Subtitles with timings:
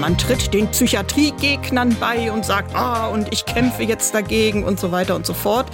[0.00, 4.92] Man tritt den Psychiatriegegnern bei und sagt, ah, und ich kämpfe jetzt dagegen und so
[4.92, 5.66] weiter und so fort.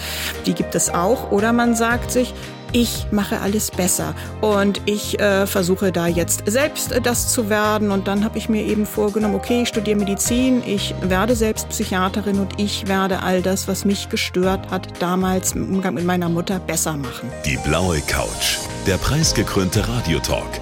[0.47, 1.31] Die gibt es auch.
[1.31, 2.35] Oder man sagt sich,
[2.73, 7.91] ich mache alles besser und ich äh, versuche da jetzt selbst äh, das zu werden
[7.91, 12.41] und dann habe ich mir eben vorgenommen, okay, ich studiere Medizin, ich werde selbst Psychiaterin
[12.41, 16.59] und ich werde all das, was mich gestört hat, damals im Umgang mit meiner Mutter
[16.61, 17.31] besser machen.
[17.45, 20.62] Die blaue Couch, der preisgekrönte Radiotalk.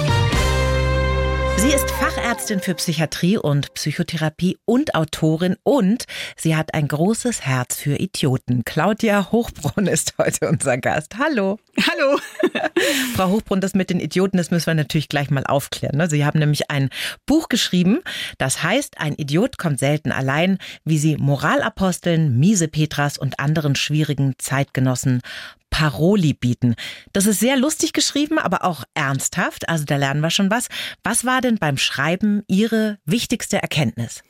[1.57, 6.05] Sie ist Fachärztin für Psychiatrie und Psychotherapie und Autorin und
[6.35, 8.63] sie hat ein großes Herz für Idioten.
[8.65, 11.17] Claudia Hochbrunn ist heute unser Gast.
[11.19, 11.59] Hallo.
[11.77, 12.19] Hallo.
[13.15, 15.97] Frau Hochbrunn, das mit den Idioten, das müssen wir natürlich gleich mal aufklären.
[15.97, 16.09] Ne?
[16.09, 16.89] Sie haben nämlich ein
[17.25, 17.99] Buch geschrieben,
[18.37, 24.33] das heißt, ein Idiot kommt selten allein, wie sie Moralaposteln, miese Petras und anderen schwierigen
[24.39, 25.21] Zeitgenossen
[25.71, 26.75] Paroli bieten.
[27.13, 29.67] Das ist sehr lustig geschrieben, aber auch ernsthaft.
[29.67, 30.67] Also da lernen wir schon was.
[31.03, 34.21] Was war denn beim Schreiben Ihre wichtigste Erkenntnis?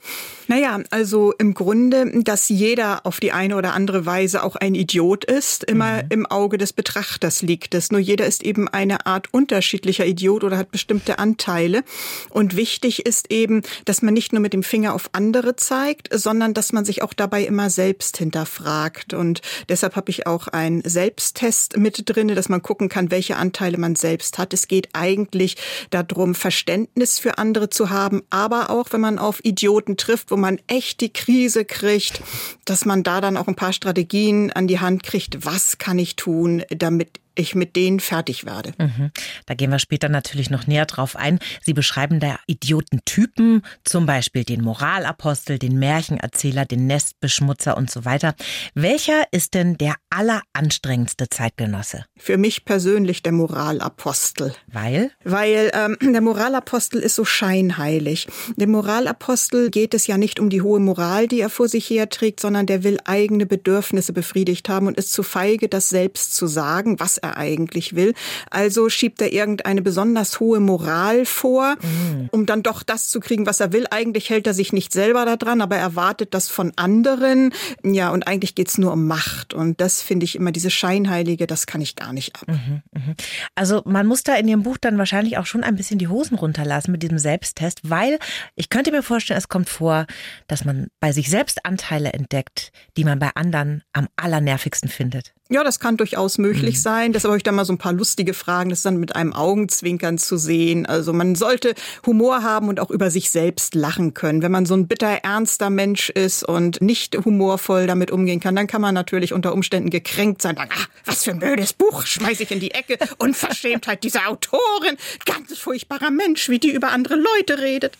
[0.48, 5.26] Naja, also im Grunde, dass jeder auf die eine oder andere Weise auch ein Idiot
[5.26, 6.10] ist, immer mhm.
[6.10, 7.92] im Auge des Betrachters liegt es.
[7.92, 11.84] Nur jeder ist eben eine Art unterschiedlicher Idiot oder hat bestimmte Anteile.
[12.30, 16.54] Und wichtig ist eben, dass man nicht nur mit dem Finger auf andere zeigt, sondern
[16.54, 19.14] dass man sich auch dabei immer selbst hinterfragt.
[19.14, 23.38] Und deshalb habe ich auch ein Selbst Selbsttest mit drinne, dass man gucken kann, welche
[23.38, 24.54] Anteile man selbst hat.
[24.54, 25.56] Es geht eigentlich
[25.90, 30.60] darum, Verständnis für andere zu haben, aber auch, wenn man auf Idioten trifft, wo man
[30.68, 32.22] echt die Krise kriegt,
[32.66, 35.46] dass man da dann auch ein paar Strategien an die Hand kriegt.
[35.46, 38.74] Was kann ich tun, damit ich mit denen fertig werde.
[38.78, 39.12] Mhm.
[39.46, 41.40] Da gehen wir später natürlich noch näher drauf ein.
[41.62, 48.36] Sie beschreiben da Idiotentypen, zum Beispiel den Moralapostel, den Märchenerzähler, den Nestbeschmutzer und so weiter.
[48.74, 52.06] Welcher ist denn der alleranstrengendste Zeitgenosse?
[52.18, 54.54] Für mich persönlich der Moralapostel.
[54.68, 55.12] Weil?
[55.24, 58.28] Weil ähm, der Moralapostel ist so scheinheilig.
[58.56, 62.40] Dem Moralapostel geht es ja nicht um die hohe Moral, die er vor sich herträgt,
[62.40, 67.00] sondern der will eigene Bedürfnisse befriedigt haben und ist zu feige, das selbst zu sagen,
[67.00, 68.14] was er eigentlich will.
[68.50, 72.30] Also schiebt er irgendeine besonders hohe Moral vor, mhm.
[72.32, 73.86] um dann doch das zu kriegen, was er will.
[73.90, 77.54] Eigentlich hält er sich nicht selber daran, aber er erwartet das von anderen.
[77.84, 79.54] Ja, und eigentlich geht's nur um Macht.
[79.54, 82.48] Und das finde ich immer, diese Scheinheilige, das kann ich gar nicht ab.
[82.48, 83.16] Mhm, mhm.
[83.56, 86.36] Also man muss da in Ihrem Buch dann wahrscheinlich auch schon ein bisschen die Hosen
[86.38, 88.20] runterlassen mit diesem Selbsttest, weil
[88.56, 90.06] ich könnte mir vorstellen, es kommt vor,
[90.48, 95.34] dass man bei sich selbst Anteile entdeckt, die man bei anderen am allernervigsten findet.
[95.52, 96.80] Ja, das kann durchaus möglich mhm.
[96.80, 97.14] sein.
[97.14, 98.70] Deshalb habe ich da mal so ein paar lustige Fragen.
[98.70, 100.86] Das ist dann mit einem Augenzwinkern zu sehen.
[100.86, 101.76] Also man sollte
[102.06, 104.44] Humor haben und auch über sich selbst lachen können.
[104.44, 108.68] Wenn man so ein bitter ernster Mensch ist und nicht humorvoll damit umgehen kann, dann
[108.68, 110.56] kann man natürlich unter Umständen gekränkt sein.
[110.56, 112.98] Sagen, ah, was für ein blödes Buch, schmeiße ich in die Ecke.
[113.18, 114.96] Unverschämtheit dieser Autorin.
[115.26, 117.98] Ganz furchtbarer Mensch, wie die über andere Leute redet.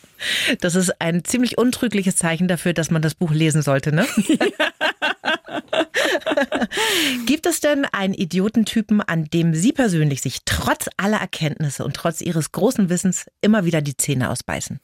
[0.62, 4.08] Das ist ein ziemlich untrügliches Zeichen dafür, dass man das Buch lesen sollte, ne?
[7.42, 12.22] Gibt es denn einen Idiotentypen, an dem Sie persönlich sich trotz aller Erkenntnisse und trotz
[12.22, 14.80] Ihres großen Wissens immer wieder die Zähne ausbeißen?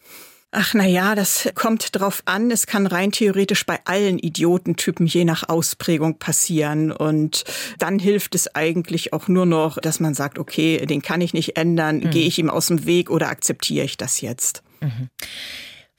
[0.50, 2.50] Ach na ja, das kommt drauf an.
[2.50, 7.44] Es kann rein theoretisch bei allen Idiotentypen je nach Ausprägung passieren und
[7.78, 11.58] dann hilft es eigentlich auch nur noch, dass man sagt, okay, den kann ich nicht
[11.58, 12.10] ändern, mhm.
[12.10, 14.64] gehe ich ihm aus dem Weg oder akzeptiere ich das jetzt?
[14.82, 15.10] Mhm.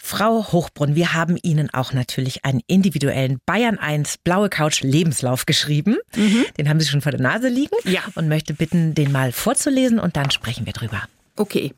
[0.01, 5.97] Frau Hochbrunn, wir haben Ihnen auch natürlich einen individuellen Bayern 1 Blaue Couch Lebenslauf geschrieben.
[6.17, 6.47] Mhm.
[6.57, 7.77] Den haben Sie schon vor der Nase liegen.
[7.85, 8.03] Ja.
[8.15, 11.03] Und möchte bitten, den mal vorzulesen und dann sprechen wir drüber.
[11.37, 11.75] Okay.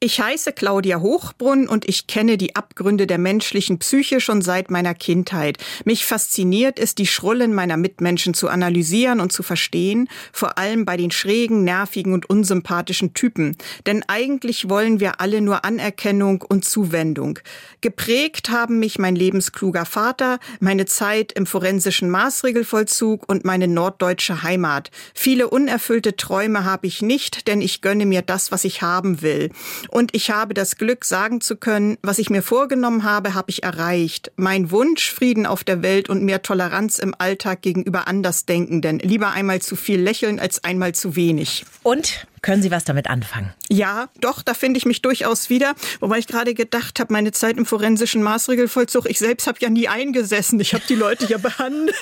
[0.00, 4.94] Ich heiße Claudia Hochbrunn und ich kenne die Abgründe der menschlichen Psyche schon seit meiner
[4.94, 5.58] Kindheit.
[5.84, 10.96] Mich fasziniert es, die Schrullen meiner Mitmenschen zu analysieren und zu verstehen, vor allem bei
[10.96, 13.56] den schrägen, nervigen und unsympathischen Typen.
[13.86, 17.38] Denn eigentlich wollen wir alle nur Anerkennung und Zuwendung.
[17.80, 24.90] Geprägt haben mich mein lebenskluger Vater, meine Zeit im forensischen Maßregelvollzug und meine norddeutsche Heimat.
[25.14, 29.50] Viele unerfüllte Träume habe ich nicht, denn ich gönne mir das, was ich haben will.
[29.88, 33.62] Und ich habe das Glück, sagen zu können, was ich mir vorgenommen habe, habe ich
[33.62, 34.32] erreicht.
[34.36, 38.98] Mein Wunsch, Frieden auf der Welt und mehr Toleranz im Alltag gegenüber Andersdenkenden.
[38.98, 41.64] Lieber einmal zu viel lächeln als einmal zu wenig.
[41.82, 43.54] Und können Sie was damit anfangen?
[43.70, 45.74] Ja, doch, da finde ich mich durchaus wieder.
[46.00, 49.88] Wobei ich gerade gedacht habe, meine Zeit im forensischen Maßregelvollzug, ich selbst habe ja nie
[49.88, 50.60] eingesessen.
[50.60, 51.94] Ich habe die Leute ja behandelt.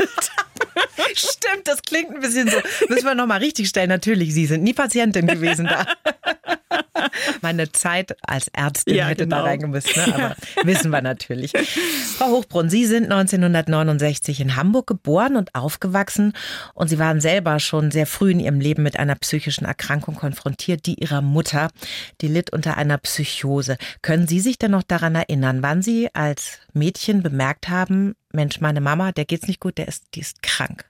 [1.14, 2.56] Stimmt, das klingt ein bisschen so.
[2.88, 3.88] Müssen wir nochmal richtig stellen.
[3.88, 5.87] Natürlich, Sie sind nie Patientin gewesen da.
[7.40, 9.48] Meine Zeit als Ärztin Ja, hätte da genau.
[9.48, 10.14] reingemisst, ne?
[10.14, 11.52] aber wissen wir natürlich.
[12.16, 16.32] Frau Hochbrunn, Sie sind 1969 in Hamburg geboren und aufgewachsen
[16.74, 20.86] und Sie waren selber schon sehr früh in Ihrem Leben mit einer psychischen Erkrankung konfrontiert,
[20.86, 21.70] die Ihrer Mutter,
[22.20, 23.76] die litt unter einer Psychose.
[24.02, 28.80] Können Sie sich denn noch daran erinnern, wann Sie als Mädchen bemerkt haben, Mensch, meine
[28.80, 30.84] Mama, der geht's nicht gut, der ist, die ist krank?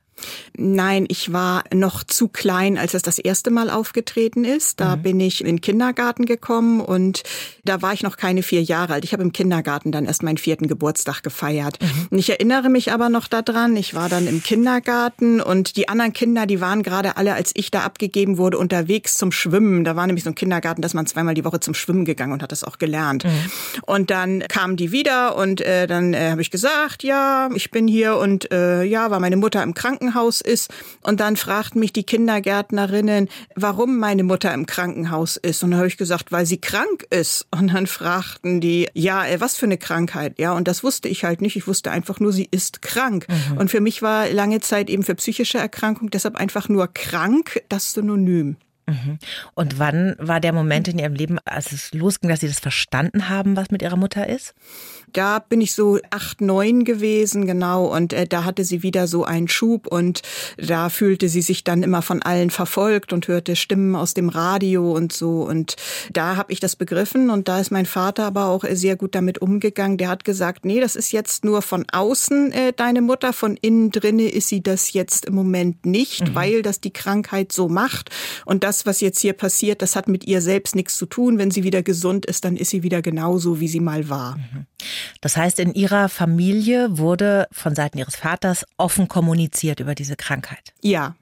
[0.56, 4.80] Nein, ich war noch zu klein, als es das erste Mal aufgetreten ist.
[4.80, 7.22] Da bin ich in den Kindergarten gekommen und
[7.64, 9.04] da war ich noch keine vier Jahre alt.
[9.04, 11.78] Ich habe im Kindergarten dann erst meinen vierten Geburtstag gefeiert.
[12.10, 16.12] Und ich erinnere mich aber noch daran, ich war dann im Kindergarten und die anderen
[16.12, 19.84] Kinder, die waren gerade alle, als ich da abgegeben wurde, unterwegs zum Schwimmen.
[19.84, 22.42] Da war nämlich so ein Kindergarten, dass man zweimal die Woche zum Schwimmen gegangen und
[22.42, 23.24] hat das auch gelernt.
[23.86, 27.88] Und dann kamen die wieder und äh, dann äh, habe ich gesagt, ja, ich bin
[27.88, 30.70] hier und äh, ja, weil meine Mutter im Krankenhaus ist.
[31.02, 35.62] Und dann fragten mich die Kindergärtnerinnen, warum meine Mutter im Krankenhaus ist.
[35.62, 37.46] Und dann habe ich gesagt, weil sie krank ist.
[37.50, 40.38] Und dann fragten die, ja, äh, was für eine Krankheit?
[40.38, 41.56] Ja, und das wusste ich halt nicht.
[41.56, 43.26] Ich wusste einfach nur, sie ist krank.
[43.56, 47.92] Und für mich war lange Zeit eben für psychische Erkrankung deshalb einfach nur krank das
[47.92, 48.56] Synonym.
[49.54, 53.28] Und wann war der Moment in Ihrem Leben, als es losging, dass Sie das verstanden
[53.28, 54.54] haben, was mit Ihrer Mutter ist?
[55.12, 57.86] Da bin ich so acht, neun gewesen, genau.
[57.86, 60.22] Und äh, da hatte sie wieder so einen Schub und
[60.56, 64.92] da fühlte sie sich dann immer von allen verfolgt und hörte Stimmen aus dem Radio
[64.92, 65.42] und so.
[65.42, 65.76] Und
[66.12, 69.38] da habe ich das begriffen und da ist mein Vater aber auch sehr gut damit
[69.38, 69.98] umgegangen.
[69.98, 73.90] Der hat gesagt, nee, das ist jetzt nur von außen äh, deine Mutter, von innen
[73.90, 78.10] drinne ist sie das jetzt im Moment nicht, weil das die Krankheit so macht.
[78.44, 81.38] Und das, was jetzt hier passiert, das hat mit ihr selbst nichts zu tun.
[81.38, 84.38] Wenn sie wieder gesund ist, dann ist sie wieder genauso, wie sie mal war.
[85.20, 90.72] Das heißt, in Ihrer Familie wurde von Seiten Ihres Vaters offen kommuniziert über diese Krankheit.
[90.82, 91.14] Ja,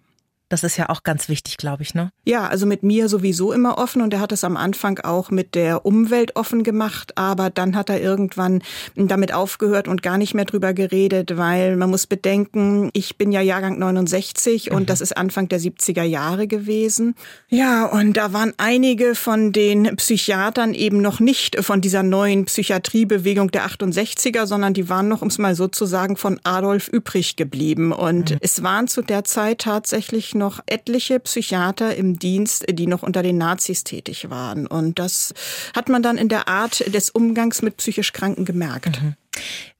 [0.50, 2.10] Das ist ja auch ganz wichtig, glaube ich, ne?
[2.24, 5.54] Ja, also mit mir sowieso immer offen und er hat es am Anfang auch mit
[5.54, 8.60] der Umwelt offen gemacht, aber dann hat er irgendwann
[8.96, 13.40] damit aufgehört und gar nicht mehr drüber geredet, weil man muss bedenken, ich bin ja
[13.40, 17.14] Jahrgang 69 und das ist Anfang der 70er Jahre gewesen.
[17.48, 23.52] Ja, und da waren einige von den Psychiatern eben noch nicht von dieser neuen Psychiatriebewegung
[23.52, 27.36] der 68er, sondern die waren noch, um es mal so zu sagen, von Adolf übrig
[27.36, 33.04] geblieben und es waren zu der Zeit tatsächlich noch etliche Psychiater im Dienst, die noch
[33.04, 34.66] unter den Nazis tätig waren.
[34.66, 35.32] Und das
[35.76, 39.00] hat man dann in der Art des Umgangs mit psychisch Kranken gemerkt.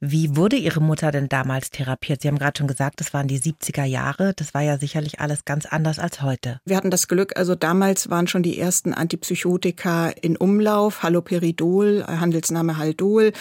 [0.03, 2.23] Wie wurde Ihre Mutter denn damals therapiert?
[2.23, 4.33] Sie haben gerade schon gesagt, das waren die 70er Jahre.
[4.35, 6.59] Das war ja sicherlich alles ganz anders als heute.
[6.65, 12.79] Wir hatten das Glück, also damals waren schon die ersten Antipsychotika in Umlauf, Haloperidol, Handelsname
[12.79, 13.33] Haldol.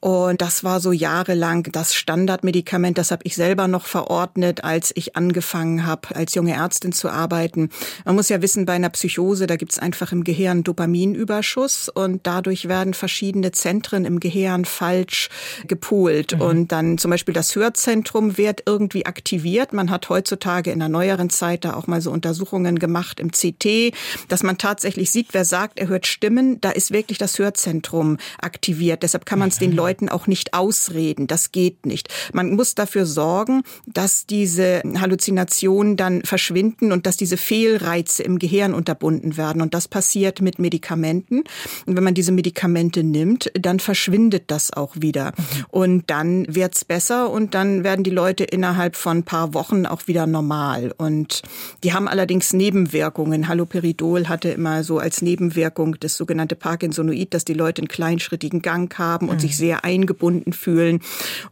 [0.00, 2.98] Und das war so jahrelang das Standardmedikament.
[2.98, 7.68] Das habe ich selber noch verordnet, als ich angefangen habe, als junge Ärztin zu arbeiten.
[8.04, 12.26] Man muss ja wissen, bei einer Psychose, da gibt es einfach im Gehirn Dopaminüberschuss und
[12.26, 15.28] dadurch werden verschiedene Zentren im Gehirn falsch
[15.66, 16.34] gepolt.
[16.34, 19.72] Und dann zum Beispiel das Hörzentrum wird irgendwie aktiviert.
[19.72, 23.94] Man hat heutzutage in der neueren Zeit da auch mal so Untersuchungen gemacht im CT,
[24.28, 29.02] dass man tatsächlich sieht, wer sagt, er hört Stimmen, da ist wirklich das Hörzentrum aktiviert.
[29.02, 31.26] Deshalb kann man es den Leuten auch nicht ausreden.
[31.26, 32.08] Das geht nicht.
[32.32, 38.74] Man muss dafür sorgen, dass diese Halluzinationen dann verschwinden und dass diese Fehlreize im Gehirn
[38.74, 39.62] unterbunden werden.
[39.62, 41.44] Und das passiert mit Medikamenten.
[41.86, 45.32] Und wenn man diese Medikamente nimmt, dann verschwindet das auch wieder.
[45.68, 50.06] Und dann wird's besser und dann werden die Leute innerhalb von ein paar Wochen auch
[50.06, 50.92] wieder normal.
[50.96, 51.42] Und
[51.84, 53.48] die haben allerdings Nebenwirkungen.
[53.48, 58.96] Haloperidol hatte immer so als Nebenwirkung das sogenannte Parkinsonoid, dass die Leute einen kleinschrittigen Gang
[58.98, 61.00] haben und sich sehr eingebunden fühlen.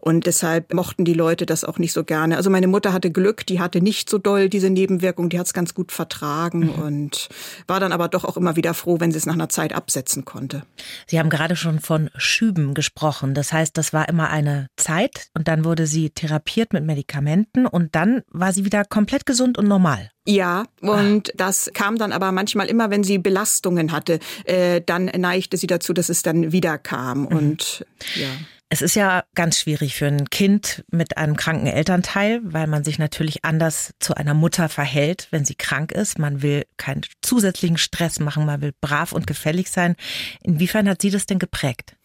[0.00, 2.36] Und deshalb mochten die Leute das auch nicht so gerne.
[2.36, 5.74] Also meine Mutter hatte Glück, die hatte nicht so doll diese Nebenwirkung, die hat's ganz
[5.74, 7.28] gut vertragen und
[7.66, 10.24] war dann aber doch auch immer wieder froh, wenn sie es nach einer Zeit absetzen
[10.24, 10.62] konnte.
[11.06, 13.34] Sie haben gerade schon von Schüben gesprochen.
[13.34, 17.94] Das heißt, das war immer eine Zeit und dann wurde sie therapiert mit Medikamenten und
[17.94, 20.10] dann war sie wieder komplett gesund und normal.
[20.26, 25.56] Ja, und das kam dann aber manchmal immer, wenn sie Belastungen hatte, äh, dann neigte
[25.56, 27.26] sie dazu, dass es dann wieder kam.
[27.26, 28.28] Und ja.
[28.70, 32.98] Es ist ja ganz schwierig für ein Kind mit einem kranken Elternteil, weil man sich
[32.98, 36.18] natürlich anders zu einer Mutter verhält, wenn sie krank ist.
[36.18, 39.96] Man will keinen zusätzlichen Stress machen, man will brav und gefällig sein.
[40.42, 41.96] Inwiefern hat sie das denn geprägt?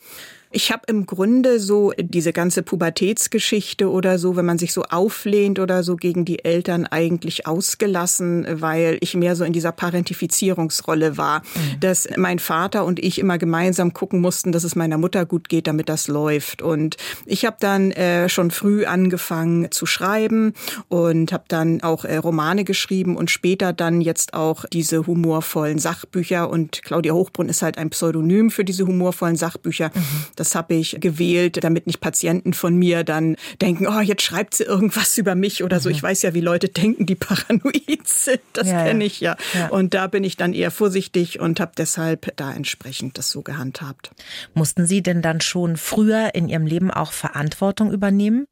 [0.56, 5.58] Ich habe im Grunde so diese ganze Pubertätsgeschichte oder so, wenn man sich so auflehnt
[5.58, 11.40] oder so gegen die Eltern eigentlich ausgelassen, weil ich mehr so in dieser Parentifizierungsrolle war,
[11.40, 11.80] mhm.
[11.80, 15.66] dass mein Vater und ich immer gemeinsam gucken mussten, dass es meiner Mutter gut geht,
[15.66, 16.62] damit das läuft.
[16.62, 20.54] Und ich habe dann äh, schon früh angefangen zu schreiben
[20.88, 26.48] und habe dann auch äh, Romane geschrieben und später dann jetzt auch diese humorvollen Sachbücher.
[26.48, 29.90] Und Claudia Hochbrunn ist halt ein Pseudonym für diese humorvollen Sachbücher.
[29.96, 30.02] Mhm.
[30.44, 34.66] Das habe ich gewählt, damit nicht Patienten von mir dann denken, oh, jetzt schreibt sie
[34.66, 35.88] irgendwas über mich oder so.
[35.88, 35.96] Mhm.
[35.96, 38.42] Ich weiß ja, wie Leute denken, die paranoid sind.
[38.52, 39.38] Das ja, kenne ich ja.
[39.54, 39.70] ja.
[39.70, 44.12] Und da bin ich dann eher vorsichtig und habe deshalb da entsprechend das so gehandhabt.
[44.54, 48.46] Mussten Sie denn dann schon früher in Ihrem Leben auch Verantwortung übernehmen?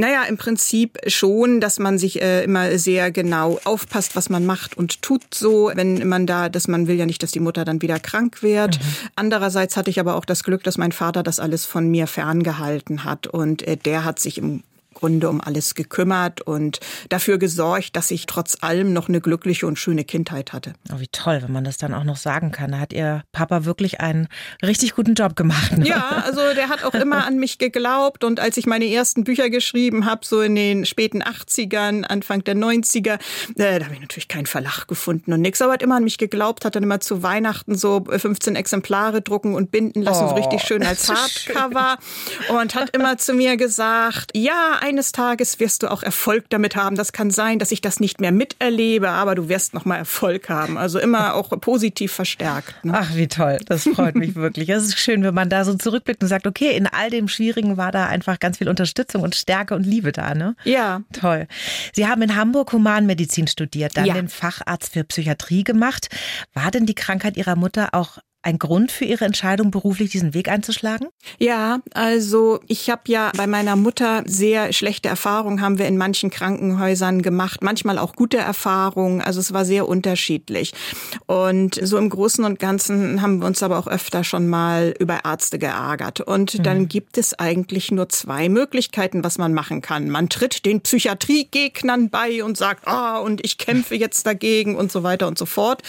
[0.00, 4.76] Naja, im Prinzip schon, dass man sich äh, immer sehr genau aufpasst, was man macht
[4.76, 7.82] und tut so, wenn man da, dass man will ja nicht, dass die Mutter dann
[7.82, 8.78] wieder krank wird.
[8.78, 8.84] Mhm.
[9.16, 13.04] Andererseits hatte ich aber auch das Glück, dass mein Vater das alles von mir ferngehalten
[13.04, 14.62] hat und äh, der hat sich im
[14.94, 19.78] Grunde um alles gekümmert und dafür gesorgt, dass ich trotz allem noch eine glückliche und
[19.78, 20.74] schöne Kindheit hatte.
[20.92, 22.72] Oh, wie toll, wenn man das dann auch noch sagen kann.
[22.72, 24.28] Da hat Ihr Papa wirklich einen
[24.62, 25.76] richtig guten Job gemacht.
[25.76, 25.86] Ne?
[25.86, 29.50] Ja, also der hat auch immer an mich geglaubt und als ich meine ersten Bücher
[29.50, 33.18] geschrieben habe, so in den späten 80ern, Anfang der 90er,
[33.56, 36.18] äh, da habe ich natürlich keinen Verlag gefunden und nichts, aber hat immer an mich
[36.18, 40.34] geglaubt, hat dann immer zu Weihnachten so 15 Exemplare drucken und binden lassen, oh, so
[40.34, 41.98] richtig schön als Hardcover
[42.46, 42.56] schön.
[42.56, 46.96] und hat immer zu mir gesagt, ja, eines Tages wirst du auch Erfolg damit haben.
[46.96, 50.48] Das kann sein, dass ich das nicht mehr miterlebe, aber du wirst noch mal Erfolg
[50.48, 50.76] haben.
[50.76, 52.74] Also immer auch positiv verstärkt.
[52.84, 52.92] Ne?
[52.94, 53.58] Ach, wie toll.
[53.66, 54.68] Das freut mich wirklich.
[54.68, 57.76] Es ist schön, wenn man da so zurückblickt und sagt, okay, in all dem Schwierigen
[57.76, 60.56] war da einfach ganz viel Unterstützung und Stärke und Liebe da, ne?
[60.64, 61.02] Ja.
[61.12, 61.46] Toll.
[61.92, 64.14] Sie haben in Hamburg Humanmedizin studiert, dann ja.
[64.14, 66.08] den Facharzt für Psychiatrie gemacht.
[66.54, 70.48] War denn die Krankheit Ihrer Mutter auch ein Grund für Ihre Entscheidung, beruflich diesen Weg
[70.48, 71.08] einzuschlagen?
[71.38, 76.30] Ja, also ich habe ja bei meiner Mutter sehr schlechte Erfahrungen haben wir in manchen
[76.30, 79.20] Krankenhäusern gemacht, manchmal auch gute Erfahrungen.
[79.20, 80.74] Also es war sehr unterschiedlich.
[81.26, 85.20] Und so im Großen und Ganzen haben wir uns aber auch öfter schon mal über
[85.24, 86.20] Ärzte geärgert.
[86.20, 86.62] Und mhm.
[86.64, 90.10] dann gibt es eigentlich nur zwei Möglichkeiten, was man machen kann.
[90.10, 95.04] Man tritt den Psychiatriegegnern bei und sagt, ah, und ich kämpfe jetzt dagegen und so
[95.04, 95.82] weiter und so fort.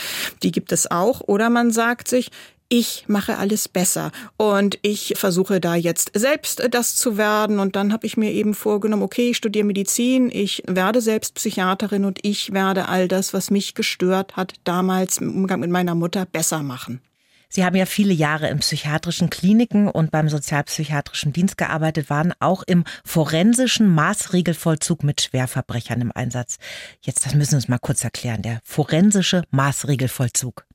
[0.43, 1.21] Die gibt es auch.
[1.21, 2.29] Oder man sagt sich,
[2.75, 7.93] ich mache alles besser und ich versuche da jetzt selbst das zu werden und dann
[7.93, 12.51] habe ich mir eben vorgenommen, okay, ich studiere Medizin, ich werde selbst Psychiaterin und ich
[12.51, 16.99] werde all das, was mich gestört hat, damals im Umgang mit meiner Mutter besser machen.
[17.47, 22.63] Sie haben ja viele Jahre in psychiatrischen Kliniken und beim sozialpsychiatrischen Dienst gearbeitet, waren auch
[22.63, 26.57] im forensischen Maßregelvollzug mit Schwerverbrechern im Einsatz.
[27.01, 30.65] Jetzt, das müssen Sie uns mal kurz erklären, der forensische Maßregelvollzug.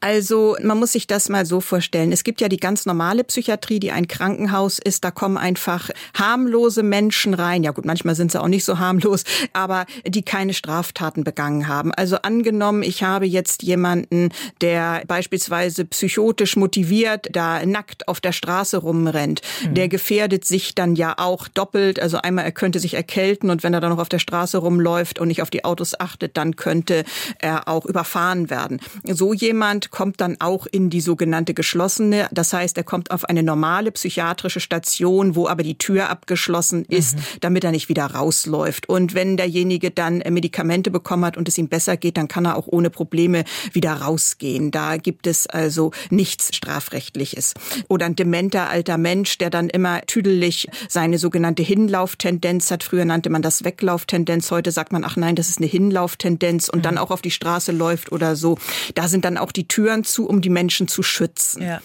[0.00, 2.12] Also man muss sich das mal so vorstellen.
[2.12, 5.04] Es gibt ja die ganz normale Psychiatrie, die ein Krankenhaus ist.
[5.04, 7.62] Da kommen einfach harmlose Menschen rein.
[7.62, 11.92] Ja gut, manchmal sind sie auch nicht so harmlos, aber die keine Straftaten begangen haben.
[11.92, 14.30] Also angenommen, ich habe jetzt jemanden,
[14.60, 19.40] der beispielsweise psychotisch motiviert da nackt auf der Straße rumrennt.
[19.64, 19.74] Mhm.
[19.74, 22.00] Der gefährdet sich dann ja auch doppelt.
[22.00, 25.18] Also einmal, er könnte sich erkälten und wenn er dann noch auf der Straße rumläuft
[25.18, 27.04] und nicht auf die Autos achtet, dann könnte
[27.38, 28.80] er auch überfahren werden.
[29.04, 33.42] So jemand kommt dann auch in die sogenannte geschlossene, das heißt, er kommt auf eine
[33.42, 37.22] normale psychiatrische Station, wo aber die Tür abgeschlossen ist, mhm.
[37.40, 38.88] damit er nicht wieder rausläuft.
[38.88, 42.56] Und wenn derjenige dann Medikamente bekommen hat und es ihm besser geht, dann kann er
[42.56, 44.70] auch ohne Probleme wieder rausgehen.
[44.70, 47.54] Da gibt es also nichts strafrechtliches.
[47.88, 52.82] Oder ein dementer alter Mensch, der dann immer tüdelig seine sogenannte Hinlauftendenz hat.
[52.82, 54.50] Früher nannte man das Weglauftendenz.
[54.50, 56.82] Heute sagt man, ach nein, das ist eine Hinlauftendenz und mhm.
[56.82, 58.56] dann auch auf die Straße läuft oder so.
[58.94, 61.62] Da sind dann dann auch die Türen zu, um die Menschen zu schützen.
[61.62, 61.80] Ja.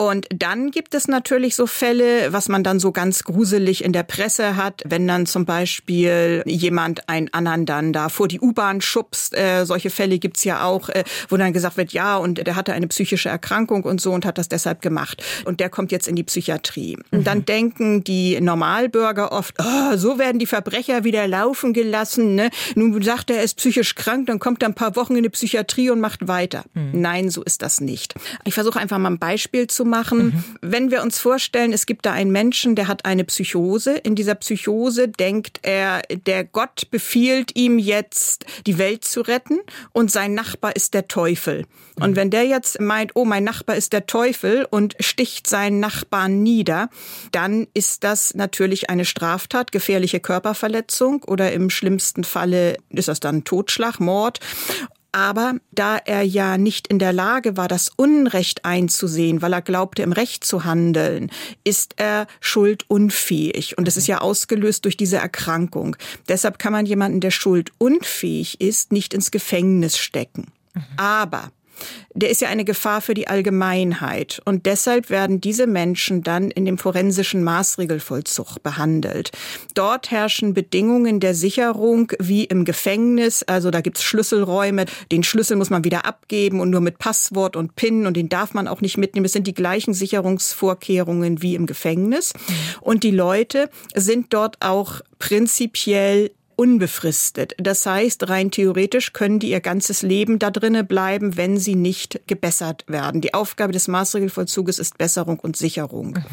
[0.00, 4.04] Und dann gibt es natürlich so Fälle, was man dann so ganz gruselig in der
[4.04, 9.36] Presse hat, wenn dann zum Beispiel jemand einen anderen dann da vor die U-Bahn schubst.
[9.36, 12.74] Äh, solche Fälle gibt's ja auch, äh, wo dann gesagt wird, ja, und der hatte
[12.74, 15.20] eine psychische Erkrankung und so und hat das deshalb gemacht.
[15.44, 16.96] Und der kommt jetzt in die Psychiatrie.
[16.96, 17.18] Mhm.
[17.18, 22.36] Und dann denken die Normalbürger oft, oh, so werden die Verbrecher wieder laufen gelassen.
[22.36, 22.50] Ne?
[22.76, 25.28] Nun sagt er, er ist psychisch krank, dann kommt er ein paar Wochen in die
[25.28, 26.62] Psychiatrie und macht weiter.
[26.74, 27.00] Mhm.
[27.00, 28.14] Nein, so ist das nicht.
[28.44, 30.26] Ich versuche einfach mal ein Beispiel zu machen.
[30.26, 30.44] Mhm.
[30.60, 33.96] Wenn wir uns vorstellen, es gibt da einen Menschen, der hat eine Psychose.
[33.96, 39.58] In dieser Psychose denkt er, der Gott befiehlt ihm jetzt, die Welt zu retten
[39.92, 41.64] und sein Nachbar ist der Teufel.
[42.00, 46.42] Und wenn der jetzt meint, oh, mein Nachbar ist der Teufel und sticht seinen Nachbarn
[46.42, 46.90] nieder,
[47.32, 53.44] dann ist das natürlich eine Straftat, gefährliche Körperverletzung oder im schlimmsten Falle ist das dann
[53.44, 54.40] Totschlag, Mord.
[55.12, 60.02] Aber da er ja nicht in der Lage war, das Unrecht einzusehen, weil er glaubte,
[60.02, 61.30] im Recht zu handeln,
[61.64, 63.78] ist er schuldunfähig.
[63.78, 65.96] Und das ist ja ausgelöst durch diese Erkrankung.
[66.28, 70.52] Deshalb kann man jemanden, der schuldunfähig ist, nicht ins Gefängnis stecken.
[70.96, 71.50] Aber
[72.14, 74.40] der ist ja eine Gefahr für die Allgemeinheit.
[74.44, 79.30] Und deshalb werden diese Menschen dann in dem forensischen Maßregelvollzug behandelt.
[79.74, 83.42] Dort herrschen Bedingungen der Sicherung wie im Gefängnis.
[83.44, 84.86] Also da gibt's Schlüsselräume.
[85.12, 88.54] Den Schlüssel muss man wieder abgeben und nur mit Passwort und PIN und den darf
[88.54, 89.26] man auch nicht mitnehmen.
[89.26, 92.32] Es sind die gleichen Sicherungsvorkehrungen wie im Gefängnis.
[92.80, 97.54] Und die Leute sind dort auch prinzipiell unbefristet.
[97.56, 102.20] Das heißt, rein theoretisch können die ihr ganzes Leben da drinnen bleiben, wenn sie nicht
[102.26, 103.20] gebessert werden.
[103.20, 106.14] Die Aufgabe des Maßregelvollzuges ist Besserung und Sicherung.
[106.14, 106.24] Mhm.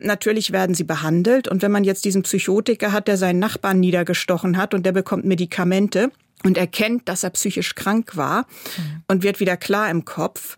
[0.00, 1.48] Natürlich werden sie behandelt.
[1.48, 5.26] Und wenn man jetzt diesen Psychotiker hat, der seinen Nachbarn niedergestochen hat und der bekommt
[5.26, 6.10] Medikamente,
[6.44, 8.46] und erkennt, dass er psychisch krank war
[8.76, 9.02] mhm.
[9.08, 10.56] und wird wieder klar im Kopf,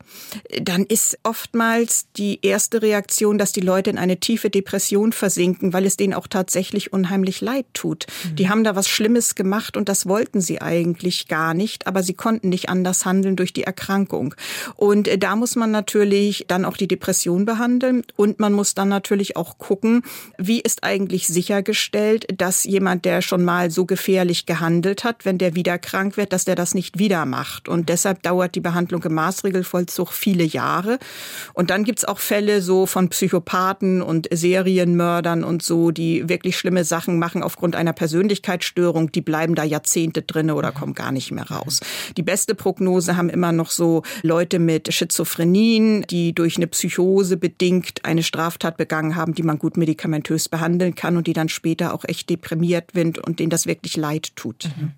[0.61, 5.87] dann ist oftmals die erste Reaktion, dass die Leute in eine tiefe Depression versinken, weil
[5.87, 8.07] es denen auch tatsächlich unheimlich leid tut.
[8.25, 8.37] Mhm.
[8.37, 12.15] Die haben da was Schlimmes gemacht und das wollten sie eigentlich gar nicht, aber sie
[12.15, 14.35] konnten nicht anders handeln durch die Erkrankung.
[14.77, 18.89] Und äh, da muss man natürlich dann auch die Depression behandeln und man muss dann
[18.89, 20.03] natürlich auch gucken,
[20.39, 25.55] wie ist eigentlich sichergestellt, dass jemand, der schon mal so gefährlich gehandelt hat, wenn der
[25.55, 27.69] wieder wieder krank wird, dass der das nicht wieder macht.
[27.69, 30.99] Und deshalb dauert die Behandlung im Maßregelvollzug viele Jahre.
[31.53, 36.85] Und dann gibt's auch Fälle so von Psychopathen und Serienmördern und so, die wirklich schlimme
[36.85, 39.11] Sachen machen aufgrund einer Persönlichkeitsstörung.
[39.11, 41.81] Die bleiben da Jahrzehnte drinne oder kommen gar nicht mehr raus.
[42.17, 48.05] Die beste Prognose haben immer noch so Leute mit Schizophrenien, die durch eine Psychose bedingt
[48.05, 52.05] eine Straftat begangen haben, die man gut medikamentös behandeln kann und die dann später auch
[52.05, 54.69] echt deprimiert sind und denen das wirklich leid tut.
[54.77, 54.93] Mhm.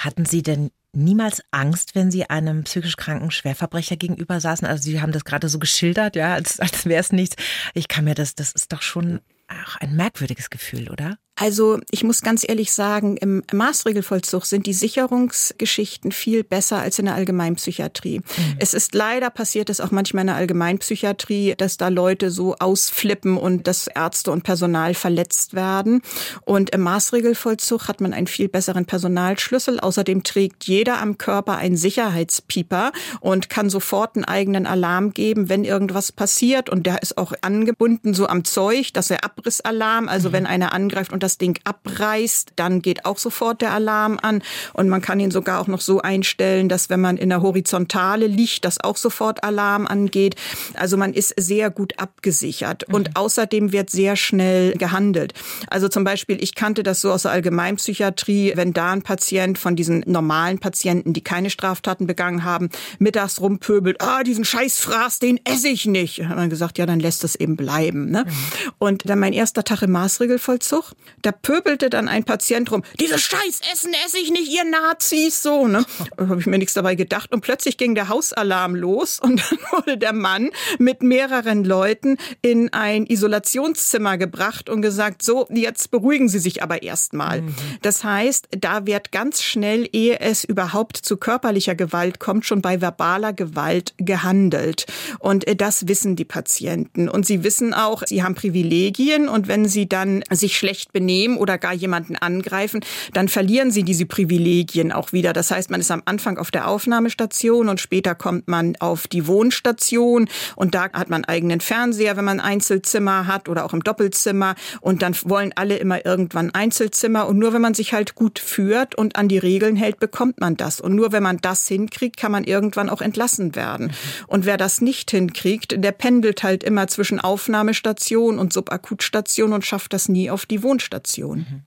[0.00, 4.66] Hatten Sie denn niemals Angst, wenn Sie einem psychisch kranken Schwerverbrecher gegenüber saßen?
[4.66, 7.36] Also Sie haben das gerade so geschildert, ja, als, als wäre es nichts.
[7.74, 11.18] Ich kann mir das, das ist doch schon auch ein merkwürdiges Gefühl, oder?
[11.40, 17.06] Also ich muss ganz ehrlich sagen, im Maßregelvollzug sind die Sicherungsgeschichten viel besser als in
[17.06, 18.18] der Allgemeinpsychiatrie.
[18.18, 18.24] Mhm.
[18.58, 23.38] Es ist leider passiert es auch manchmal in der Allgemeinpsychiatrie, dass da Leute so ausflippen
[23.38, 26.02] und dass Ärzte und Personal verletzt werden.
[26.44, 29.80] Und im Maßregelvollzug hat man einen viel besseren Personalschlüssel.
[29.80, 35.64] Außerdem trägt jeder am Körper einen Sicherheitspieper und kann sofort einen eigenen Alarm geben, wenn
[35.64, 36.68] irgendwas passiert.
[36.68, 40.32] Und der ist auch angebunden so am Zeug, dass er Abrissalarm, also mhm.
[40.34, 44.42] wenn einer angreift und das das Ding abreißt, dann geht auch sofort der Alarm an
[44.72, 48.26] und man kann ihn sogar auch noch so einstellen, dass wenn man in der Horizontale
[48.26, 50.34] liegt, dass auch sofort Alarm angeht.
[50.74, 52.94] Also man ist sehr gut abgesichert mhm.
[52.94, 55.34] und außerdem wird sehr schnell gehandelt.
[55.68, 59.76] Also zum Beispiel, ich kannte das so aus der Allgemeinpsychiatrie, wenn da ein Patient von
[59.76, 65.68] diesen normalen Patienten, die keine Straftaten begangen haben, mittags rumpöbelt, ah, diesen Scheißfraß, den esse
[65.68, 66.24] ich nicht.
[66.24, 68.10] Hat man gesagt, ja, dann lässt es eben bleiben.
[68.10, 68.24] Ne?
[68.26, 68.72] Mhm.
[68.78, 70.92] Und dann mein erster Tag im Maßregelvollzug.
[71.22, 75.84] Da pöbelte dann ein Patient rum, diese Scheißessen esse ich nicht, ihr Nazis, so, ne?
[76.16, 77.32] Da habe ich mir nichts dabei gedacht.
[77.32, 82.72] Und plötzlich ging der Hausalarm los und dann wurde der Mann mit mehreren Leuten in
[82.72, 87.42] ein Isolationszimmer gebracht und gesagt, so, jetzt beruhigen Sie sich aber erstmal.
[87.42, 87.54] Mhm.
[87.82, 92.80] Das heißt, da wird ganz schnell, ehe es überhaupt zu körperlicher Gewalt kommt, schon bei
[92.80, 94.86] verbaler Gewalt gehandelt.
[95.18, 97.08] Und äh, das wissen die Patienten.
[97.08, 101.38] Und sie wissen auch, sie haben Privilegien und wenn sie dann sich schlecht benehmen, benehmen
[101.38, 102.80] oder gar jemanden angreifen,
[103.12, 105.32] dann verlieren sie diese Privilegien auch wieder.
[105.32, 109.26] Das heißt, man ist am Anfang auf der Aufnahmestation und später kommt man auf die
[109.26, 114.54] Wohnstation und da hat man eigenen Fernseher, wenn man Einzelzimmer hat oder auch im Doppelzimmer
[114.80, 118.94] und dann wollen alle immer irgendwann Einzelzimmer und nur wenn man sich halt gut führt
[118.94, 122.30] und an die Regeln hält, bekommt man das und nur wenn man das hinkriegt, kann
[122.30, 123.92] man irgendwann auch entlassen werden.
[124.28, 129.92] Und wer das nicht hinkriegt, der pendelt halt immer zwischen Aufnahmestation und Subakutstation und schafft
[129.92, 130.99] das nie auf die Wohnstation.
[131.00, 131.38] Situation.
[131.38, 131.62] Mhm.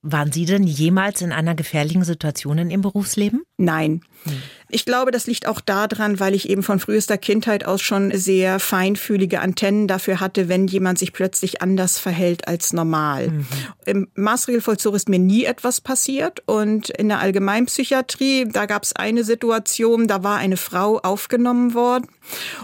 [0.00, 3.42] Waren Sie denn jemals in einer gefährlichen Situation in Ihrem Berufsleben?
[3.56, 4.02] Nein.
[4.24, 4.42] Hm.
[4.70, 8.60] Ich glaube, das liegt auch daran, weil ich eben von frühester Kindheit aus schon sehr
[8.60, 13.28] feinfühlige Antennen dafür hatte, wenn jemand sich plötzlich anders verhält als normal.
[13.28, 13.46] Mhm.
[13.86, 19.24] Im Maßregelvollzug ist mir nie etwas passiert und in der Allgemeinpsychiatrie, da gab es eine
[19.24, 22.08] Situation, da war eine Frau aufgenommen worden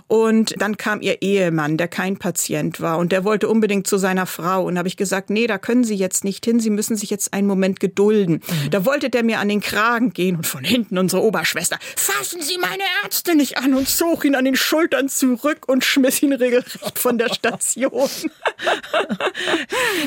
[0.07, 4.27] und dann kam ihr Ehemann, der kein Patient war und der wollte unbedingt zu seiner
[4.27, 7.09] Frau und habe ich gesagt, nee, da können Sie jetzt nicht hin, Sie müssen sich
[7.09, 8.43] jetzt einen Moment gedulden.
[8.47, 8.71] Mhm.
[8.71, 12.43] Da wollte der mir an den Kragen gehen und von hinten unsere Ober Schwester, fassen
[12.43, 16.33] Sie meine Ärzte nicht an und zog ihn an den Schultern zurück und schmiss ihn
[16.33, 18.09] regelrecht von der Station.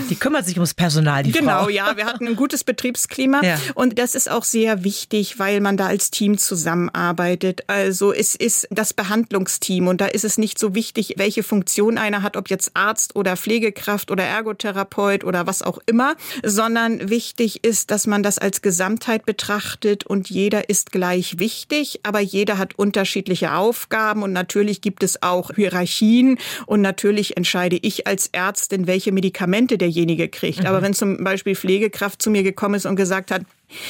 [0.09, 1.69] Die kümmert sich ums Personal, die genau, Frau.
[1.69, 3.59] ja, wir hatten ein gutes Betriebsklima Ja.
[3.75, 7.63] und das ist auch sehr wichtig, weil man da als Team zusammenarbeitet.
[7.67, 12.21] Also es ist das Behandlungsteam und da ist es nicht so wichtig, welche Funktion einer
[12.21, 17.91] hat, ob jetzt Arzt oder Pflegekraft oder Ergotherapeut oder was auch immer, sondern wichtig ist,
[17.91, 23.53] dass man das als Gesamtheit betrachtet und jeder ist gleich wichtig, aber jeder hat unterschiedliche
[23.53, 29.77] Aufgaben und natürlich gibt es auch Hierarchien und natürlich entscheide ich als Ärztin, welche Medikamente
[29.77, 30.65] derjenige kriegt.
[30.65, 33.41] Aber wenn zum Beispiel Pflegekraft zu mir gekommen ist und gesagt hat,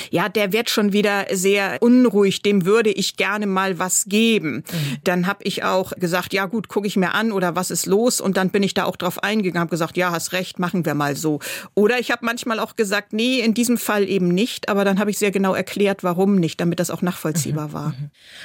[0.10, 4.63] ja, der wird schon wieder sehr unruhig, dem würde ich gerne mal was geben.
[5.04, 8.20] Dann habe ich auch gesagt, ja gut, gucke ich mir an oder was ist los
[8.20, 10.94] und dann bin ich da auch drauf eingegangen, habe gesagt, ja, hast recht, machen wir
[10.94, 11.40] mal so.
[11.76, 15.12] Oder ich habe manchmal auch gesagt, nee, in diesem Fall eben nicht, aber dann habe
[15.12, 17.94] ich sehr genau erklärt, warum nicht, damit das auch nachvollziehbar war.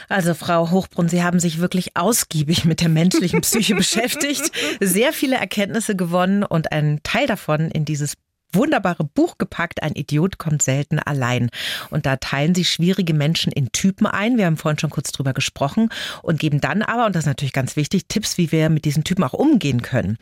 [0.09, 5.37] Also Frau Hochbrunn, Sie haben sich wirklich ausgiebig mit der menschlichen Psyche beschäftigt, sehr viele
[5.37, 8.15] Erkenntnisse gewonnen und einen Teil davon in dieses
[8.53, 9.83] wunderbare Buch gepackt.
[9.83, 11.51] Ein Idiot kommt selten allein.
[11.91, 14.39] Und da teilen sie schwierige Menschen in Typen ein.
[14.39, 15.91] Wir haben vorhin schon kurz drüber gesprochen
[16.23, 19.05] und geben dann aber, und das ist natürlich ganz wichtig, Tipps, wie wir mit diesen
[19.05, 20.19] Typen auch umgehen können.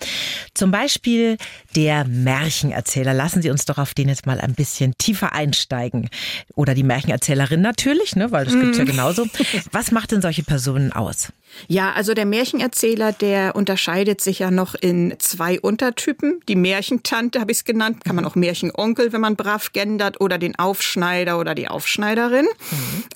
[0.55, 1.37] Zum Beispiel
[1.77, 3.15] der Märchenerzähler.
[3.15, 6.09] Lassen Sie uns doch auf den jetzt mal ein bisschen tiefer einsteigen.
[6.55, 9.27] Oder die Märchenerzählerin natürlich, ne, weil das gibt's ja genauso.
[9.73, 11.33] Was macht denn solche Personen aus?
[11.69, 16.41] Ja, also der Märchenerzähler, der unterscheidet sich ja noch in zwei Untertypen.
[16.49, 20.39] Die Märchentante habe ich es genannt, kann man auch Märchenonkel, wenn man brav gendert, oder
[20.39, 22.47] den Aufschneider oder die Aufschneiderin.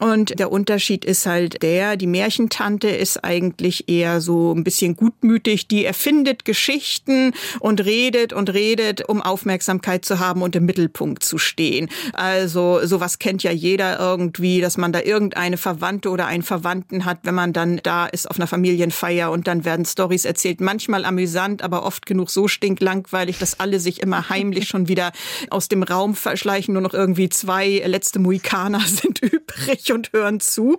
[0.01, 5.69] Und der Unterschied ist halt der, die Märchentante ist eigentlich eher so ein bisschen gutmütig,
[5.69, 11.39] die erfindet Geschichten und redet und redet, um Aufmerksamkeit zu haben und im Mittelpunkt zu
[11.39, 11.89] stehen.
[12.13, 17.19] Also sowas kennt ja jeder irgendwie, dass man da irgendeine Verwandte oder einen Verwandten hat,
[17.23, 21.63] wenn man dann da ist auf einer Familienfeier und dann werden Stories erzählt, manchmal amüsant,
[21.63, 25.13] aber oft genug so stinklangweilig, dass alle sich immer heimlich schon wieder
[25.51, 30.79] aus dem Raum verschleichen, nur noch irgendwie zwei letzte Mohikaner sind übrig und hören zu.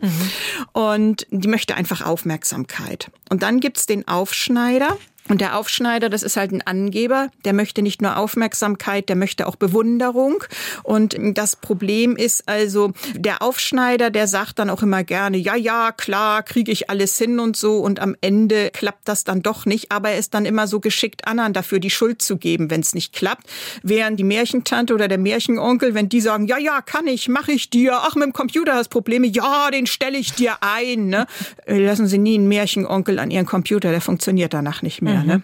[0.74, 3.12] Und die möchte einfach Aufmerksamkeit.
[3.30, 4.98] Und dann gibt's den Aufschneider.
[5.28, 9.48] Und der Aufschneider, das ist halt ein Angeber, der möchte nicht nur Aufmerksamkeit, der möchte
[9.48, 10.44] auch Bewunderung.
[10.84, 15.92] Und das Problem ist also, der Aufschneider, der sagt dann auch immer gerne, ja, ja,
[15.92, 17.80] klar, kriege ich alles hin und so.
[17.80, 19.92] Und am Ende klappt das dann doch nicht.
[19.92, 22.94] Aber er ist dann immer so geschickt, anderen dafür die Schuld zu geben, wenn es
[22.94, 23.48] nicht klappt.
[23.82, 27.72] Während die Märchentante oder der Märchenonkel, wenn die sagen, ja, ja, kann ich, mache ich
[27.72, 27.98] dir.
[28.04, 29.26] Ach, mit dem Computer hast Probleme.
[29.26, 31.08] Ja, den stelle ich dir ein.
[31.08, 31.26] Ne?
[31.66, 35.15] Lassen Sie nie einen Märchenonkel an Ihren Computer, der funktioniert danach nicht mehr.
[35.24, 35.42] Ne?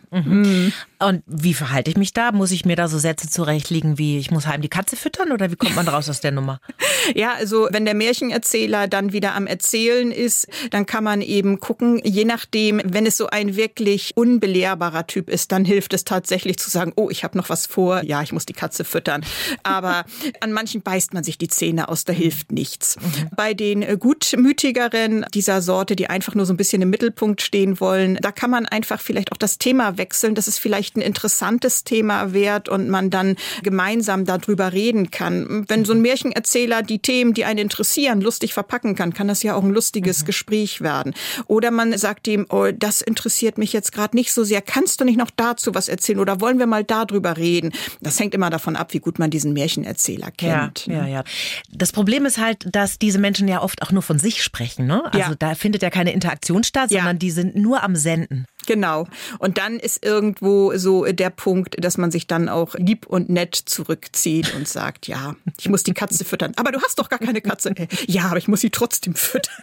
[1.00, 2.32] Und wie verhalte ich mich da?
[2.32, 5.52] Muss ich mir da so Sätze zurechtlegen wie, ich muss heim die Katze füttern oder
[5.52, 6.60] wie kommt man raus aus der Nummer?
[7.16, 12.00] Ja, also wenn der Märchenerzähler dann wieder am Erzählen ist, dann kann man eben gucken,
[12.04, 16.70] je nachdem, wenn es so ein wirklich unbelehrbarer Typ ist, dann hilft es tatsächlich zu
[16.70, 19.26] sagen, oh, ich habe noch was vor, ja, ich muss die Katze füttern.
[19.64, 20.06] Aber
[20.42, 22.98] an manchen beißt man sich die Zähne aus, da hilft nichts.
[23.36, 27.80] Bei den äh, gutmütigeren dieser Sorte, die einfach nur so ein bisschen im Mittelpunkt stehen
[27.80, 31.84] wollen, da kann man einfach vielleicht auch das Thema wechseln, dass es vielleicht ein interessantes
[31.84, 35.66] Thema wird und man dann gemeinsam darüber reden kann.
[35.70, 39.56] Wenn so ein Märchenerzähler die Themen, die einen interessieren, lustig verpacken kann, kann das ja
[39.56, 41.14] auch ein lustiges Gespräch werden.
[41.48, 44.62] Oder man sagt ihm, oh, das interessiert mich jetzt gerade nicht so sehr.
[44.62, 47.72] Kannst du nicht noch dazu was erzählen oder wollen wir mal darüber reden?
[48.02, 50.88] Das hängt immer davon ab, wie gut man diesen Märchenerzähler kennt.
[50.88, 51.24] Ja, ja, ja.
[51.72, 54.88] Das Problem ist halt, dass diese Menschen ja oft auch nur von sich sprechen.
[54.88, 55.04] Ne?
[55.14, 55.36] Also Ja.
[55.38, 57.00] da findet ja keine Interaktion statt, Ja.
[57.02, 58.46] sondern die sind nur am Senden.
[58.68, 59.08] Genau.
[59.40, 63.56] Und dann ist irgendwo so der Punkt, dass man sich dann auch lieb und nett
[63.56, 66.54] zurückzieht und sagt, ja, ich muss die Katze füttern.
[66.58, 67.74] Aber du hast doch gar keine Katze.
[68.08, 69.54] Ja, aber ich muss sie trotzdem füttern.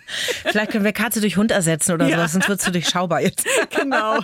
[0.44, 2.16] Vielleicht können wir Katze durch Hund ersetzen oder Ja.
[2.16, 3.46] sowas, sonst wird es durchschaubar jetzt.
[3.78, 4.18] Genau.